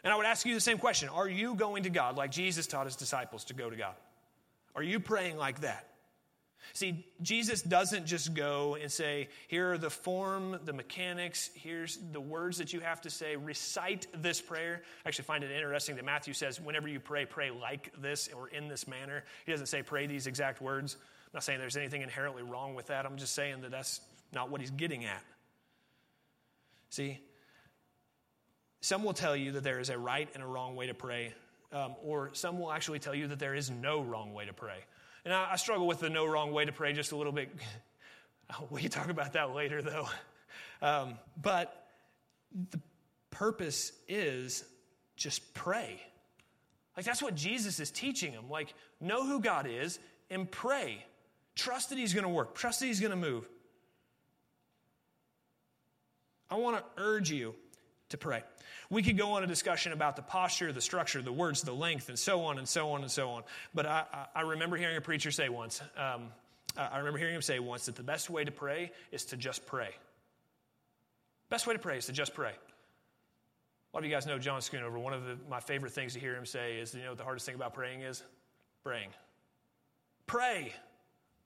[0.05, 2.67] And I would ask you the same question Are you going to God like Jesus
[2.67, 3.95] taught his disciples to go to God?
[4.75, 5.89] Are you praying like that?
[6.73, 12.21] See, Jesus doesn't just go and say, Here are the form, the mechanics, here's the
[12.21, 13.35] words that you have to say.
[13.35, 14.83] Recite this prayer.
[15.03, 18.47] I actually find it interesting that Matthew says, Whenever you pray, pray like this or
[18.49, 19.23] in this manner.
[19.45, 20.97] He doesn't say, Pray these exact words.
[21.25, 23.07] I'm not saying there's anything inherently wrong with that.
[23.07, 24.01] I'm just saying that that's
[24.33, 25.23] not what he's getting at.
[26.91, 27.19] See,
[28.85, 31.33] some will tell you that there is a right and a wrong way to pray,
[31.71, 34.77] um, or some will actually tell you that there is no wrong way to pray.
[35.25, 37.49] And I, I struggle with the no wrong way to pray just a little bit.
[38.69, 40.07] we can talk about that later, though.
[40.83, 41.87] Um, but
[42.69, 42.79] the
[43.31, 44.63] purpose is
[45.15, 45.99] just pray.
[46.95, 48.51] Like that's what Jesus is teaching them.
[48.51, 49.97] Like, know who God is
[50.29, 51.03] and pray.
[51.55, 53.49] Trust that He's going to work, trust that He's going to move.
[56.51, 57.55] I want to urge you
[58.15, 58.43] to pray.
[58.89, 62.09] We could go on a discussion about the posture, the structure, the words, the length,
[62.09, 63.43] and so on and so on and so on.
[63.73, 66.27] But I, I remember hearing a preacher say once, um,
[66.77, 69.65] I remember hearing him say once that the best way to pray is to just
[69.65, 69.89] pray.
[71.49, 72.51] Best way to pray is to just pray.
[72.51, 74.99] A lot of you guys know John Schoonover.
[74.99, 77.23] One of the, my favorite things to hear him say is, you know what the
[77.23, 78.23] hardest thing about praying is?
[78.83, 79.09] Praying.
[80.27, 80.73] Pray.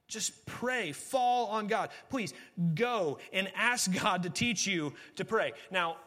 [0.07, 0.91] Just pray.
[0.91, 1.89] Fall on God.
[2.09, 2.33] Please
[2.73, 5.53] go and ask God to teach you to pray.
[5.69, 5.97] Now,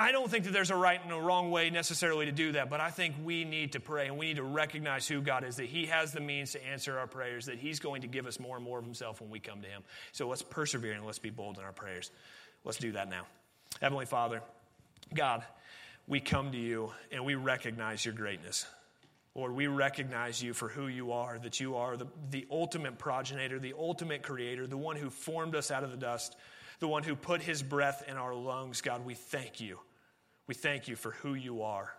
[0.00, 2.70] I don't think that there's a right and a wrong way necessarily to do that,
[2.70, 5.56] but I think we need to pray and we need to recognize who God is,
[5.56, 8.40] that He has the means to answer our prayers, that He's going to give us
[8.40, 9.82] more and more of Himself when we come to Him.
[10.12, 12.10] So let's persevere and let's be bold in our prayers.
[12.64, 13.26] Let's do that now.
[13.82, 14.40] Heavenly Father,
[15.14, 15.44] God,
[16.08, 18.64] we come to you and we recognize your greatness.
[19.34, 23.58] Lord, we recognize you for who you are, that you are the, the ultimate progenitor,
[23.58, 26.36] the ultimate creator, the one who formed us out of the dust,
[26.78, 28.80] the one who put his breath in our lungs.
[28.80, 29.78] God, we thank you.
[30.50, 31.94] We thank you for who you are.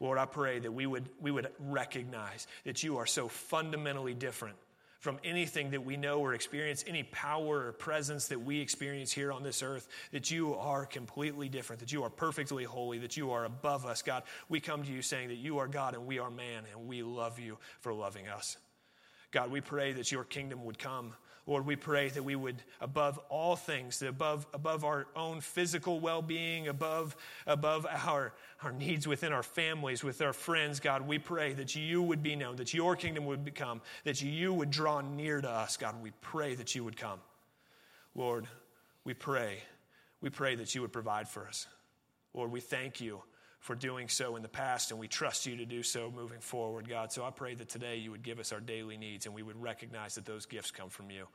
[0.00, 4.56] Lord, I pray that we would, we would recognize that you are so fundamentally different
[4.98, 9.30] from anything that we know or experience, any power or presence that we experience here
[9.30, 13.30] on this earth, that you are completely different, that you are perfectly holy, that you
[13.30, 14.24] are above us, God.
[14.48, 17.04] We come to you saying that you are God and we are man, and we
[17.04, 18.56] love you for loving us.
[19.30, 21.14] God, we pray that your kingdom would come.
[21.46, 26.22] Lord, we pray that we would, above all things, above, above our own physical well
[26.22, 27.16] being, above,
[27.46, 28.32] above our,
[28.62, 32.36] our needs within our families, with our friends, God, we pray that you would be
[32.36, 36.00] known, that your kingdom would become, that you would draw near to us, God.
[36.02, 37.20] We pray that you would come.
[38.14, 38.46] Lord,
[39.04, 39.58] we pray,
[40.20, 41.66] we pray that you would provide for us.
[42.34, 43.22] Lord, we thank you
[43.60, 46.88] for doing so in the past, and we trust you to do so moving forward,
[46.88, 47.12] God.
[47.12, 49.60] So I pray that today you would give us our daily needs and we would
[49.60, 51.26] recognize that those gifts come from you.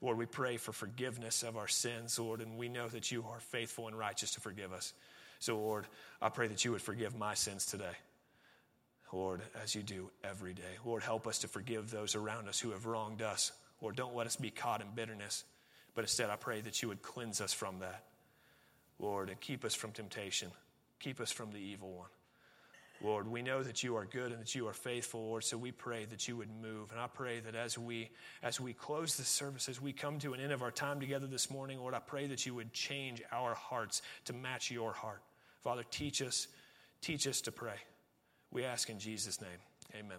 [0.00, 3.40] Lord, we pray for forgiveness of our sins, Lord, and we know that you are
[3.40, 4.92] faithful and righteous to forgive us.
[5.38, 5.86] So, Lord,
[6.20, 7.96] I pray that you would forgive my sins today.
[9.12, 10.62] Lord, as you do every day.
[10.84, 13.52] Lord, help us to forgive those around us who have wronged us.
[13.80, 15.44] Lord, don't let us be caught in bitterness,
[15.94, 18.04] but instead I pray that you would cleanse us from that.
[18.98, 20.50] Lord, and keep us from temptation.
[21.00, 22.08] Keep us from the evil one.
[23.00, 25.70] Lord, we know that you are good and that you are faithful, Lord, so we
[25.70, 26.90] pray that you would move.
[26.90, 28.10] And I pray that as we
[28.42, 31.28] as we close this service, as we come to an end of our time together
[31.28, 35.22] this morning, Lord, I pray that you would change our hearts to match your heart.
[35.62, 36.48] Father, teach us,
[37.00, 37.76] teach us to pray.
[38.50, 39.60] We ask in Jesus' name.
[39.94, 40.18] Amen.